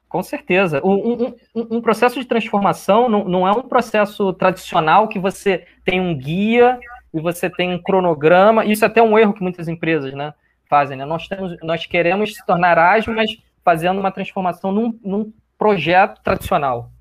[0.08, 0.80] Com certeza.
[0.84, 6.00] Um, um, um, processo de transformação não, não é um processo tradicional que você tem
[6.00, 6.78] um guia
[7.12, 8.64] e você tem um cronograma.
[8.64, 10.32] Isso é até um erro que muitas empresas né,
[10.68, 10.96] fazem.
[10.96, 11.04] Né?
[11.04, 13.30] Nós, temos, nós queremos se tornar ágil, mas
[13.64, 16.92] fazendo uma transformação num, num projeto tradicional.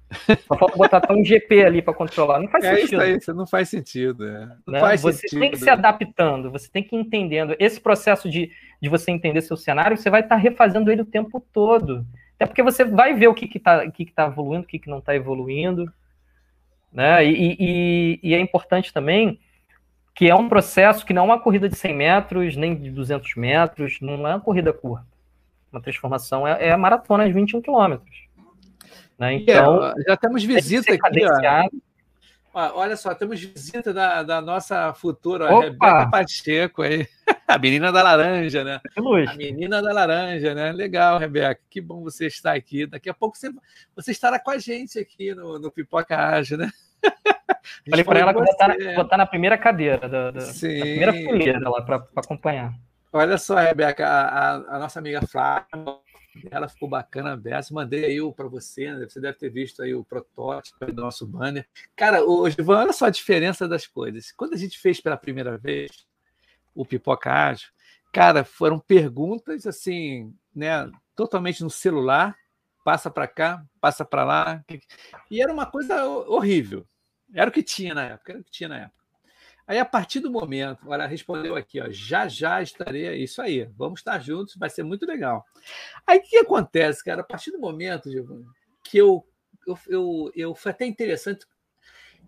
[0.47, 2.39] Só falta botar até um GP ali para controlar.
[2.39, 2.93] Não faz é sentido.
[2.93, 4.25] Isso aí, isso não faz sentido.
[4.25, 4.47] É.
[4.65, 4.79] Não né?
[4.79, 5.39] faz você sentido.
[5.39, 7.55] tem que se adaptando, você tem que ir entendendo.
[7.59, 8.51] Esse processo de,
[8.81, 12.05] de você entender seu cenário, você vai estar refazendo ele o tempo todo.
[12.35, 14.89] Até porque você vai ver o que está que que tá evoluindo, o que, que
[14.89, 15.91] não está evoluindo.
[16.91, 17.25] Né?
[17.25, 19.39] E, e, e, é importante também
[20.13, 23.35] que é um processo que não é uma corrida de 100 metros, nem de 200
[23.35, 25.05] metros, não é uma corrida curta.
[25.71, 28.25] Uma transformação é, é a maratona de 21 quilômetros.
[29.19, 29.33] Né?
[29.33, 31.25] Então, é, já temos visita aqui.
[31.25, 31.79] Ó.
[32.57, 35.65] Olha só, temos visita da, da nossa futura Opa!
[35.65, 37.05] Rebeca Pacheco aí.
[37.45, 38.79] A menina da laranja, né?
[39.27, 40.71] A menina da laranja, né?
[40.71, 41.61] Legal, Rebeca.
[41.69, 42.85] Que bom você estar aqui.
[42.85, 43.51] Daqui a pouco você,
[43.93, 46.71] você estará com a gente aqui no, no Pipoca Ágil, né?
[47.89, 50.79] Falei para ela estar, na, botar na primeira cadeira, da, da, Sim.
[50.79, 52.73] na primeira fileira lá para acompanhar.
[53.11, 55.67] Olha só, Rebeca, a, a, a nossa amiga Flávia
[56.51, 57.73] ela ficou bacana dessa.
[57.73, 59.07] Mandei aí para você, né?
[59.07, 61.67] você deve ter visto aí o protótipo do nosso banner.
[61.95, 64.31] Cara, o Givan, olha só a diferença das coisas.
[64.31, 66.05] Quando a gente fez pela primeira vez
[66.73, 67.69] o Pipoca Ágil,
[68.11, 72.35] cara, foram perguntas assim, né, totalmente no celular,
[72.83, 74.65] passa para cá, passa para lá,
[75.31, 76.85] e era uma coisa horrível.
[77.33, 79.04] Era o que tinha na época, era o que tinha na época.
[79.67, 83.23] Aí, a partir do momento, ela respondeu aqui, ó, já já estarei.
[83.23, 85.43] Isso aí, vamos estar juntos, vai ser muito legal.
[86.05, 87.21] Aí o que acontece, cara?
[87.21, 88.45] A partir do momento, Giovanni,
[88.83, 89.25] que eu,
[89.65, 90.55] eu, eu, eu.
[90.55, 91.45] Foi até interessante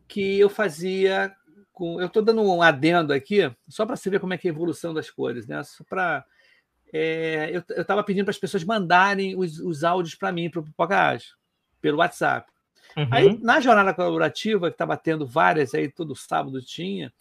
[0.08, 1.36] que eu fazia.
[1.72, 4.52] Com, eu estou dando um adendo aqui, só para você ver como é que é
[4.52, 5.62] a evolução das coisas, né?
[5.64, 6.26] Só para.
[6.92, 10.64] É, eu estava pedindo para as pessoas mandarem os, os áudios para mim, para o
[10.64, 11.18] Pipoca
[11.80, 12.52] pelo WhatsApp.
[12.96, 13.08] Uhum.
[13.12, 17.14] Aí, na jornada colaborativa, que estava tendo várias aí, todo sábado tinha.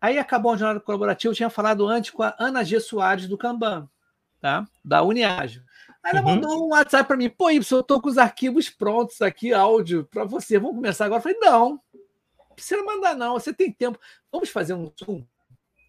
[0.00, 2.80] Aí acabou a jornada colaborativa, eu tinha falado antes com a Ana G.
[2.80, 3.88] Soares do Kanban,
[4.40, 4.66] tá?
[4.84, 5.62] da Uniágio.
[6.02, 6.34] Aí ela uhum.
[6.34, 10.04] mandou um WhatsApp para mim, pô, Y, eu estou com os arquivos prontos aqui, áudio,
[10.10, 10.58] para você.
[10.58, 11.20] Vamos começar agora?
[11.20, 11.80] Eu falei, não,
[12.36, 13.98] não precisa mandar, não, você tem tempo.
[14.30, 15.24] Vamos fazer um Zoom?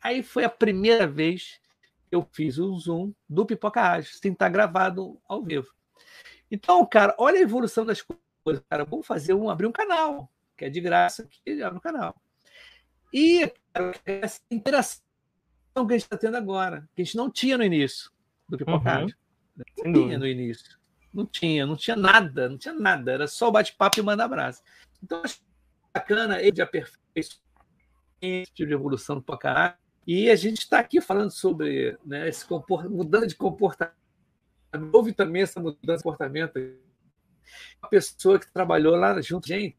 [0.01, 1.59] Aí foi a primeira vez
[2.07, 5.67] que eu fiz o Zoom do Pipoca Ágil, sem estar gravado ao vivo.
[6.51, 10.29] Então, cara, olha a evolução das coisas coisa, cara, vamos fazer um, abrir um canal,
[10.57, 12.15] que é de graça, que abre um canal.
[13.13, 15.01] E cara, essa interação
[15.75, 18.11] que a gente está tendo agora, que a gente não tinha no início
[18.47, 19.15] do Pipocádio.
[19.57, 19.91] Uhum.
[19.91, 20.77] Não tinha no início.
[21.13, 24.63] Não tinha, não tinha nada, não tinha nada, era só o bate-papo e mandar abraço.
[25.01, 25.41] Então, acho
[25.93, 27.41] bacana ele de aperfeiçoamento,
[28.53, 29.77] tipo de evolução do Pocará.
[30.07, 32.45] E a gente está aqui falando sobre né, esse
[32.89, 33.95] mudança de comportamento.
[34.91, 36.57] Houve também essa mudança de comportamento
[37.81, 39.77] uma pessoa que trabalhou lá junto, gente,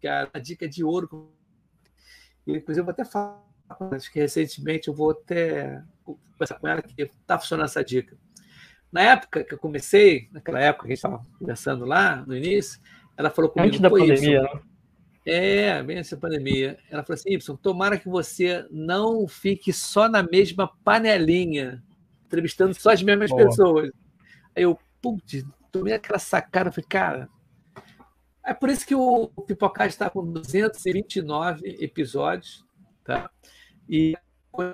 [0.00, 1.32] que a, a dica é de ouro.
[2.46, 3.42] Inclusive, eu vou até falar,
[3.92, 8.16] acho que recentemente eu vou até conversar com ela que está funcionando essa dica.
[8.90, 12.80] Na época que eu comecei, naquela época que a gente estava conversando lá, no início,
[13.16, 13.68] ela falou comigo...
[13.68, 14.60] Antes da pandemia, né?
[15.26, 16.78] É, bem essa pandemia.
[16.90, 21.82] Ela falou assim, Y, tomara que você não fique só na mesma panelinha,
[22.26, 23.44] entrevistando só as mesmas Boa.
[23.44, 23.90] pessoas.
[24.56, 27.28] Aí eu, putz, tomei aquela sacada, falei, cara.
[28.44, 32.64] É por isso que o Pipocast está com 229 episódios,
[33.04, 33.30] tá?
[33.88, 34.16] E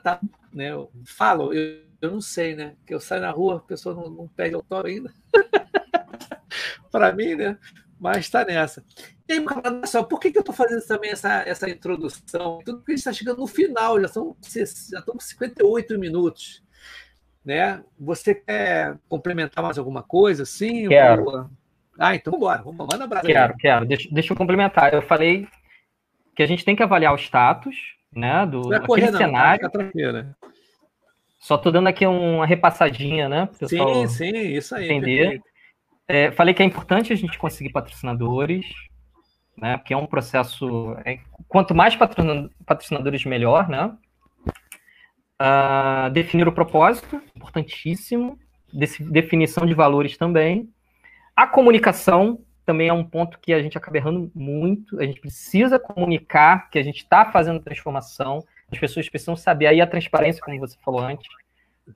[0.03, 0.21] tá,
[0.53, 2.77] né, eu falo, eu, eu não sei, né?
[2.87, 5.13] Que eu saio na rua, a pessoa não, não pede autógrafo ainda.
[6.91, 7.59] Para mim, né?
[7.99, 8.85] Mas está nessa.
[9.29, 9.45] E aí,
[9.87, 12.61] só, por que, que eu estou fazendo também essa, essa introdução?
[12.65, 16.63] Tudo porque a gente está chegando no final, já são já estão com 58 minutos.
[17.47, 17.81] Né?
[17.97, 20.45] Você quer complementar mais alguma coisa?
[20.45, 20.89] Sim?
[20.89, 21.49] Quero.
[21.97, 22.61] Ah, então vambora.
[22.63, 23.27] Vamos, manda abraço.
[23.27, 23.59] Quero, aí.
[23.59, 23.87] quero.
[23.87, 24.93] Deixa, deixa eu complementar.
[24.93, 25.47] Eu falei
[26.35, 27.77] que a gente tem que avaliar o status
[28.13, 29.71] né, do não correr, não, cenário.
[29.95, 30.35] Né?
[31.39, 33.49] Só estou dando aqui uma repassadinha, né?
[33.65, 34.91] Sim, sim, isso aí.
[34.91, 35.41] Entender.
[36.09, 38.67] É, falei que é importante a gente conseguir patrocinadores,
[39.57, 39.77] né?
[39.77, 40.97] Porque é um processo.
[41.05, 43.97] É, quanto mais patrocinadores, melhor, né?
[45.41, 48.39] Uh, definir o propósito, importantíssimo.
[49.11, 50.71] definição de valores também.
[51.35, 54.99] A comunicação também é um ponto que a gente acaba errando muito.
[54.99, 58.45] A gente precisa comunicar que a gente está fazendo transformação.
[58.73, 59.67] As pessoas precisam saber.
[59.69, 61.29] Aí a transparência, como você falou antes.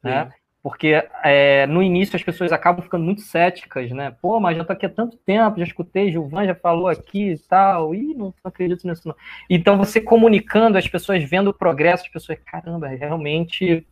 [0.02, 0.30] Né?
[0.62, 4.14] Porque é, no início as pessoas acabam ficando muito céticas, né?
[4.20, 7.38] Pô, mas já tô aqui há tanto tempo, já escutei, Gilvan já falou aqui e
[7.38, 9.16] tal, e não, acredito nisso não.
[9.48, 13.86] Então você comunicando, as pessoas vendo o progresso, as pessoas, caramba, realmente,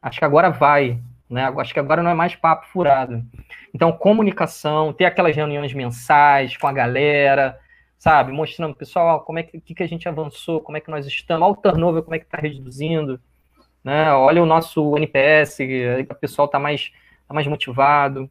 [0.00, 0.98] acho que agora vai,
[1.28, 1.44] Né?
[1.58, 3.22] Acho que agora não é mais papo furado.
[3.74, 7.58] Então, comunicação, ter aquelas reuniões mensais com a galera,
[7.98, 8.32] sabe?
[8.32, 11.52] Mostrando, pessoal, como é que, que, a gente avançou, como é que nós estamos, olha
[11.52, 13.20] o turnover, como é que está reduzindo,
[13.86, 14.12] né?
[14.12, 15.60] Olha o nosso NPS,
[16.10, 16.90] o pessoal está mais,
[17.28, 18.28] tá mais motivado.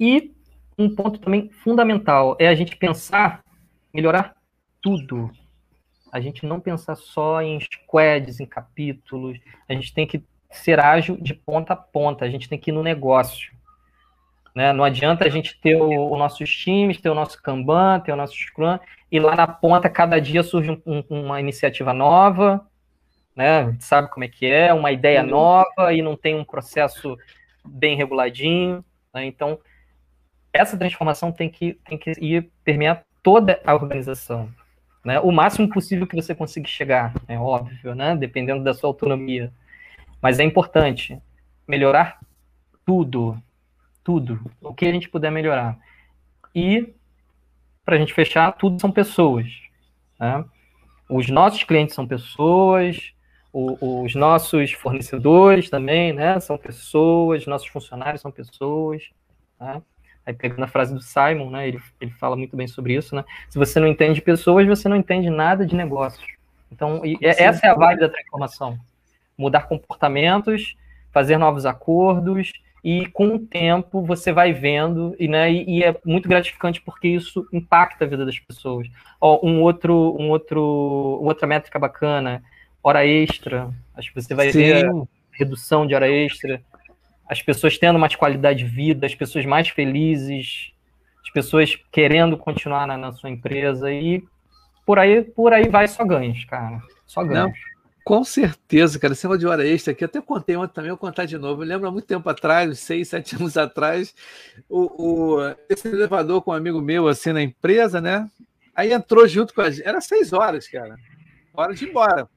[0.00, 0.32] E
[0.78, 3.44] um ponto também fundamental é a gente pensar,
[3.92, 4.34] melhorar
[4.80, 5.30] tudo.
[6.10, 9.38] A gente não pensar só em squads, em capítulos.
[9.68, 12.24] A gente tem que ser ágil de ponta a ponta.
[12.24, 13.52] A gente tem que ir no negócio.
[14.54, 14.72] Né?
[14.72, 18.34] Não adianta a gente ter os nossos times, ter o nosso Kanban, ter o nosso
[18.34, 18.78] Scrum,
[19.12, 22.64] e lá na ponta, cada dia surge um, um, uma iniciativa nova,
[23.34, 23.76] né?
[23.80, 27.16] sabe como é que é, uma ideia nova, e não tem um processo
[27.64, 28.84] bem reguladinho.
[29.12, 29.26] Né?
[29.26, 29.58] Então,
[30.52, 34.48] essa transformação tem que, tem que ir permear toda a organização.
[35.04, 35.18] Né?
[35.20, 38.16] O máximo possível que você conseguir chegar, é óbvio, né?
[38.16, 39.52] dependendo da sua autonomia.
[40.20, 41.20] Mas é importante
[41.66, 42.18] melhorar
[42.86, 43.40] tudo,
[44.02, 45.78] tudo, o que a gente puder melhorar.
[46.54, 46.94] E,
[47.84, 49.46] para a gente fechar, tudo são pessoas.
[50.20, 50.44] Né?
[51.08, 53.13] Os nossos clientes são pessoas,
[53.54, 56.40] o, os nossos fornecedores também, né?
[56.40, 59.04] São pessoas, nossos funcionários são pessoas.
[59.56, 59.80] Tá?
[60.26, 63.24] Aí pegando a frase do Simon, né, ele, ele fala muito bem sobre isso, né?
[63.48, 66.26] Se você não entende pessoas, você não entende nada de negócios.
[66.72, 68.76] Então, essa é a vibe da transformação.
[69.38, 70.74] Mudar comportamentos,
[71.12, 72.50] fazer novos acordos,
[72.82, 77.06] e com o tempo você vai vendo, e, né, e, e é muito gratificante porque
[77.06, 78.88] isso impacta a vida das pessoas.
[79.20, 82.42] Ó, um outro, um outro, outra métrica bacana,
[82.84, 83.70] hora extra.
[83.96, 84.58] Acho que você vai Sim.
[84.58, 84.92] ver
[85.32, 86.62] redução de hora extra
[87.28, 90.72] as pessoas tendo mais qualidade de vida, as pessoas mais felizes,
[91.24, 94.22] as pessoas querendo continuar na, na sua empresa e
[94.84, 96.80] por aí, por aí vai só ganhos, cara.
[97.06, 97.46] Só ganhos.
[97.46, 97.52] Não,
[98.04, 99.14] com certeza, cara.
[99.14, 101.62] Negócio de hora extra aqui, até contei ontem também, vou contar de novo.
[101.62, 104.14] Eu lembro há muito tempo atrás, seis, sete anos atrás,
[104.68, 108.28] o, o, esse elevador com um amigo meu, assim, na empresa, né?
[108.76, 109.86] Aí entrou junto com a gente.
[109.86, 110.96] Era seis horas, cara.
[111.54, 112.28] Hora de ir embora.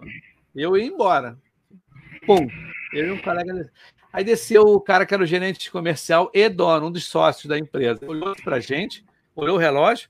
[0.58, 1.38] Eu ia embora.
[2.26, 2.48] Pum.
[2.92, 3.72] Eu e um colega.
[4.12, 7.58] Aí desceu o cara que era o gerente comercial e dono, um dos sócios da
[7.58, 8.00] empresa.
[8.08, 9.06] Olhou para a gente,
[9.36, 10.10] olhou o relógio.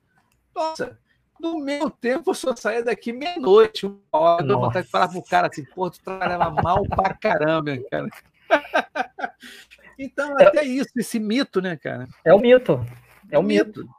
[0.55, 0.97] Nossa,
[1.39, 4.45] no meu tempo eu só saía daqui meia-noite, uma hora.
[4.45, 8.07] Eu vontade de falar pro cara assim, pô, tu trabalhava mal pra caramba, cara.
[9.99, 12.07] então, até isso, esse mito, né, cara?
[12.23, 12.85] É o mito.
[13.29, 13.81] É o mito.
[13.81, 13.96] mito.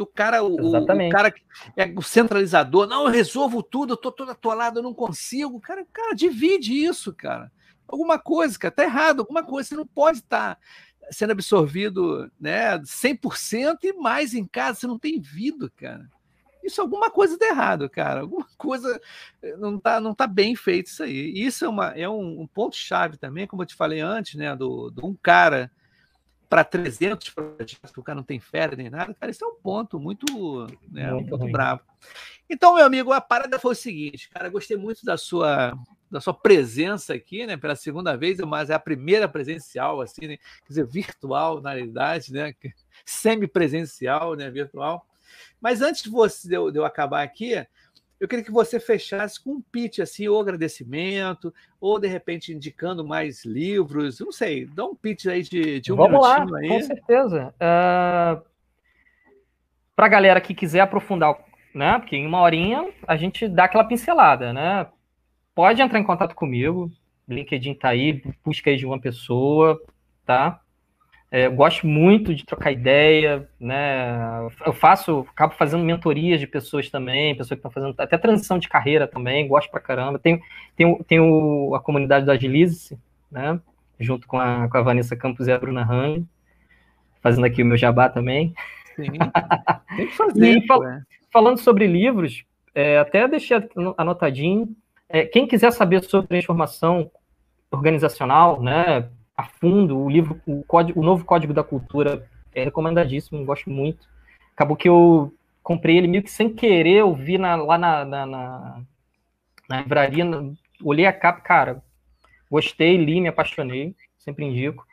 [0.00, 1.42] Do cara, o, o, cara que
[1.76, 2.86] é o centralizador.
[2.86, 5.60] Não, eu resolvo tudo, eu tô todo atolado, eu não consigo.
[5.60, 7.52] Cara, cara, divide isso, cara
[7.90, 10.60] alguma coisa, cara, tá errado, alguma coisa, você não pode estar tá
[11.10, 16.08] sendo absorvido, né, 100% e mais em casa, você não tem vida, cara.
[16.62, 18.20] Isso alguma coisa tá errado, cara.
[18.20, 19.00] Alguma coisa
[19.42, 21.32] eh, não tá, não tá bem feito isso aí.
[21.34, 24.54] Isso é, uma, é um, um ponto chave também, como eu te falei antes, né,
[24.54, 25.70] do, do um cara
[26.50, 30.00] para 300 projetos, o cara não tem férias nem nada, cara, isso é um ponto
[30.00, 30.26] muito,
[30.90, 31.82] né, muito, muito bravo.
[32.48, 35.72] Então, meu amigo, a parada foi o seguinte, cara, gostei muito da sua
[36.10, 37.56] da sua presença aqui, né?
[37.56, 40.36] Pela segunda vez, mas é a primeira presencial, assim, né?
[40.36, 42.52] quer dizer, virtual, na realidade, né?
[43.04, 44.50] Semi-presencial, né?
[44.50, 45.06] Virtual.
[45.60, 47.64] Mas antes de, você, de, eu, de eu acabar aqui,
[48.20, 53.04] eu queria que você fechasse com um pitch, assim, ou agradecimento, ou de repente indicando
[53.04, 56.68] mais livros, não sei, dá um pitch aí de, de um Vamos minutinho lá, aí.
[56.68, 57.48] Com certeza.
[57.48, 58.42] Uh, ah,
[59.96, 61.34] Para a galera que quiser aprofundar,
[61.74, 61.98] né?
[61.98, 64.86] Porque em uma horinha a gente dá aquela pincelada, né?
[65.60, 66.90] pode entrar em contato comigo.
[67.28, 69.78] LinkedIn tá aí, busca aí de uma pessoa,
[70.24, 70.58] tá?
[71.32, 74.48] É, gosto muito de trocar ideia, né?
[74.66, 78.68] Eu faço, acabo fazendo mentorias de pessoas também, pessoas que estão fazendo até transição de
[78.68, 80.18] carreira também, gosto pra caramba.
[80.18, 80.40] Tem,
[80.74, 82.98] tem, tem o, a comunidade da Agilize,
[83.30, 83.60] né?
[83.98, 86.26] Junto com a, com a Vanessa Campos e a Bruna Rami,
[87.22, 88.52] fazendo aqui o meu jabá também.
[88.96, 89.06] Sim,
[89.96, 90.58] tem que fazer.
[90.58, 91.02] e fal é.
[91.32, 93.56] falando sobre livros, é, até deixei
[93.96, 94.74] anotadinho,
[95.08, 97.08] é, quem quiser saber sobre transformação
[97.70, 99.08] organizacional, né,
[99.40, 104.06] a fundo, o livro, o, código, o novo Código da Cultura é recomendadíssimo, gosto muito.
[104.54, 105.32] Acabou que eu
[105.62, 108.80] comprei ele meio que sem querer, eu vi na, lá na, na, na,
[109.68, 110.24] na livraria,
[110.82, 111.82] olhei a capa, cara,
[112.50, 114.86] gostei, li, me apaixonei, sempre indico.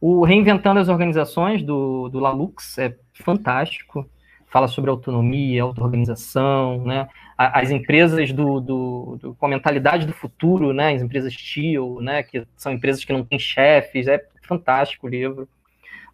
[0.00, 4.08] O Reinventando as Organizações, do, do Lalux, é fantástico
[4.54, 7.08] fala sobre autonomia, auto-organização, né?
[7.36, 10.94] As empresas do, do, do, com a mentalidade do futuro, né?
[10.94, 12.22] As empresas TIO, né?
[12.22, 15.48] Que são empresas que não têm chefes, é fantástico o livro.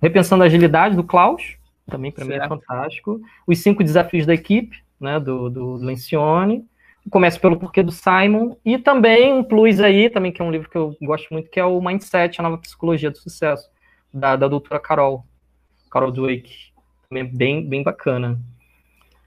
[0.00, 1.56] Repensando a Agilidade, do Klaus,
[1.86, 3.20] também para mim é fantástico.
[3.46, 5.20] Os Cinco Desafios da Equipe, né?
[5.20, 6.64] Do, do Lencioni.
[7.10, 10.68] Começa pelo Porquê do Simon e também um plus aí, também que é um livro
[10.68, 13.68] que eu gosto muito, que é o Mindset, a nova psicologia do sucesso,
[14.12, 15.24] da, da doutora Carol,
[15.90, 16.70] Carol Dweck.
[17.08, 18.38] Também é bem, bem bacana.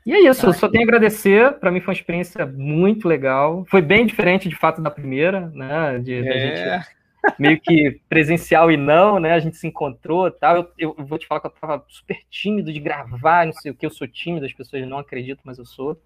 [0.06, 1.54] E é isso, eu só tenho a agradecer.
[1.54, 3.66] Para mim foi uma experiência muito legal.
[3.70, 5.99] Foi bem diferente, de fato, da primeira, né?
[5.99, 6.39] De, é.
[6.39, 6.93] gente
[7.39, 9.34] meio que presencial e não, né?
[9.34, 10.58] A gente se encontrou tal.
[10.78, 13.76] Eu, eu, vou te falar que eu tava super tímido de gravar, não sei o
[13.76, 15.99] que, eu sou tímido, as pessoas não acreditam, mas eu sou.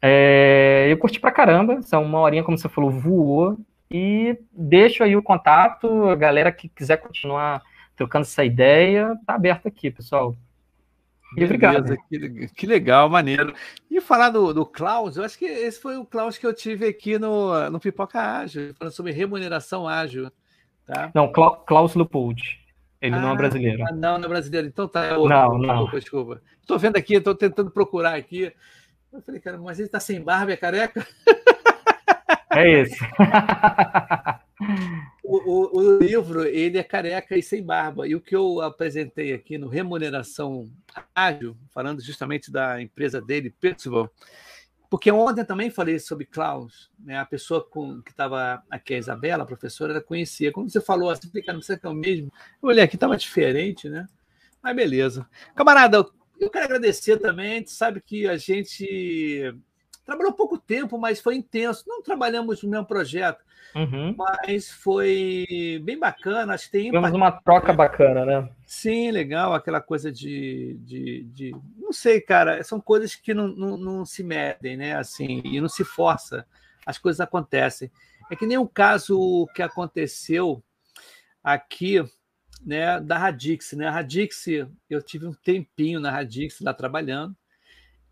[0.00, 3.58] É, eu curti pra caramba, são uma horinha, como você falou, voou.
[3.90, 7.62] E deixo aí o contato, a galera que quiser continuar
[7.94, 10.34] trocando essa ideia, tá aberto aqui, pessoal.
[11.36, 11.96] E obrigado.
[12.08, 13.54] Que, que, legal, maneiro.
[13.90, 16.86] E falar do, do Klaus, eu acho que esse foi o Klaus que eu tive
[16.86, 20.30] aqui no, no Pipoca Ágil, falando sobre remuneração ágil.
[20.86, 21.10] Tá?
[21.14, 22.58] Não, Klaus Leopold.
[23.00, 23.84] Ele ah, não é brasileiro.
[23.86, 24.66] Ah, não, não é brasileiro.
[24.66, 25.18] Então tá.
[25.18, 25.74] Outro, não, não.
[25.74, 26.42] Desculpa, desculpa.
[26.60, 28.52] Estou vendo aqui, estou tentando procurar aqui.
[29.12, 31.06] Eu falei, cara, mas ele está sem barba, é careca?
[32.50, 32.96] É isso.
[35.26, 38.06] o, o, livro ele é careca e sem barba.
[38.06, 40.70] E o que eu apresentei aqui no Remuneração
[41.14, 44.10] Ágil, falando justamente da empresa dele, Percival,
[44.88, 47.18] porque ontem também falei sobre Klaus, né?
[47.18, 50.52] a pessoa com, que estava aqui, a Isabela, a professora, ela conhecia.
[50.52, 53.88] Quando você falou assim, não sei que é o mesmo, eu olhei aqui, estava diferente,
[53.88, 54.06] né?
[54.62, 55.28] Mas beleza.
[55.54, 56.06] Camarada,
[56.38, 57.52] eu quero agradecer também.
[57.52, 59.54] A gente sabe que a gente
[60.06, 61.84] trabalhou pouco tempo, mas foi intenso.
[61.86, 63.44] Não trabalhamos no mesmo projeto,
[63.74, 64.14] uhum.
[64.16, 66.54] mas foi bem bacana.
[66.54, 68.48] Acho que tem Tivemos uma troca bacana, né?
[68.64, 69.52] Sim, legal.
[69.52, 71.56] Aquela coisa de, de, de...
[71.76, 72.62] não sei, cara.
[72.62, 74.96] São coisas que não, não, não, se medem, né?
[74.96, 76.46] Assim, e não se força.
[76.86, 77.90] As coisas acontecem.
[78.30, 80.62] É que nem o caso que aconteceu
[81.42, 82.02] aqui
[82.64, 83.72] né, da Radix.
[83.72, 83.86] Né?
[83.86, 84.46] A Radix,
[84.88, 87.36] eu tive um tempinho na Radix lá trabalhando,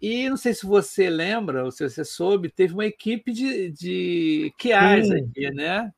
[0.06, 4.52] e não sei se você lembra, ou se você soube, teve uma equipe de, de
[4.58, 5.90] QAs aqui, né?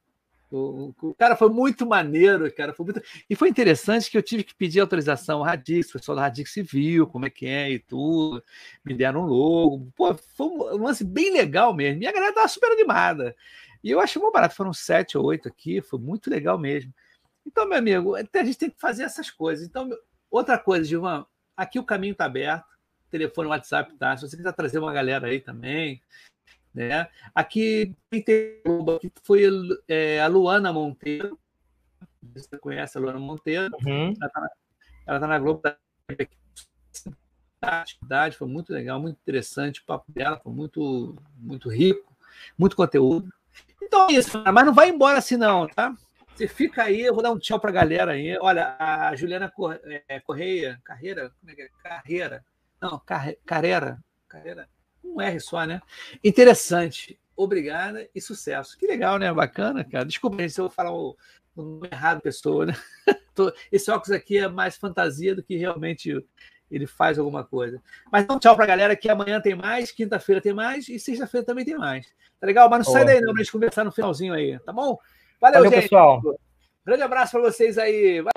[0.48, 2.72] O, o, cara foi muito maneiro, cara.
[2.72, 3.02] Foi muito...
[3.28, 6.54] E foi interessante que eu tive que pedir autorização ao Radix, o pessoal da Radix
[6.62, 8.40] viu como é que é e tudo,
[8.84, 9.92] me deram um logo.
[9.96, 12.00] Pô, foi um lance bem legal mesmo.
[12.00, 13.34] E a galera estava super animada.
[13.82, 16.94] E eu achei muito barato, foram sete ou oito aqui, foi muito legal mesmo.
[17.44, 19.66] Então, meu amigo, a gente tem que fazer essas coisas.
[19.66, 19.90] Então,
[20.30, 21.26] outra coisa, Gilvan,
[21.56, 22.75] aqui o caminho está aberto
[23.10, 24.16] telefone, WhatsApp, tá?
[24.16, 26.00] Se você quiser trazer uma galera aí também,
[26.74, 27.08] né?
[27.34, 28.62] Aqui aqui
[29.22, 29.42] foi
[29.88, 31.38] é, a Luana Monteiro.
[32.34, 33.74] Você conhece a Luana Monteiro?
[33.84, 34.12] Uhum.
[34.16, 34.50] Ela está na,
[35.06, 35.76] ela tá na Globo da
[37.62, 42.16] atividade, foi muito legal, muito interessante, o papo dela foi muito, muito rico,
[42.56, 43.32] muito conteúdo.
[43.82, 45.94] Então é isso, mas não vai embora assim não, tá?
[46.34, 48.36] Você fica aí, eu vou dar um tchau para a galera aí.
[48.38, 49.50] Olha, a Juliana
[50.06, 51.68] é, Correia, Carreira, como é que é?
[51.82, 52.44] Carreira,
[52.80, 53.98] não, Carrera.
[54.28, 54.68] Carrera.
[55.04, 55.80] Um R só, né?
[56.22, 57.18] Interessante.
[57.36, 58.76] Obrigada e sucesso.
[58.78, 59.32] Que legal, né?
[59.32, 60.04] Bacana, cara.
[60.04, 61.16] Desculpa se eu falar o,
[61.54, 62.74] o nome errado, pessoa, né?
[63.70, 66.12] Esse óculos aqui é mais fantasia do que realmente
[66.70, 67.80] ele faz alguma coisa.
[68.10, 71.64] Mas então, tchau pra galera que amanhã tem mais, quinta-feira tem mais e sexta-feira também
[71.64, 72.06] tem mais.
[72.40, 72.68] Tá legal?
[72.68, 74.98] Mas não sai daí não pra gente conversar no finalzinho aí, tá bom?
[75.40, 75.82] Valeu, Valeu gente.
[75.82, 76.22] pessoal.
[76.84, 78.22] Grande abraço para vocês aí.
[78.22, 78.32] Vai.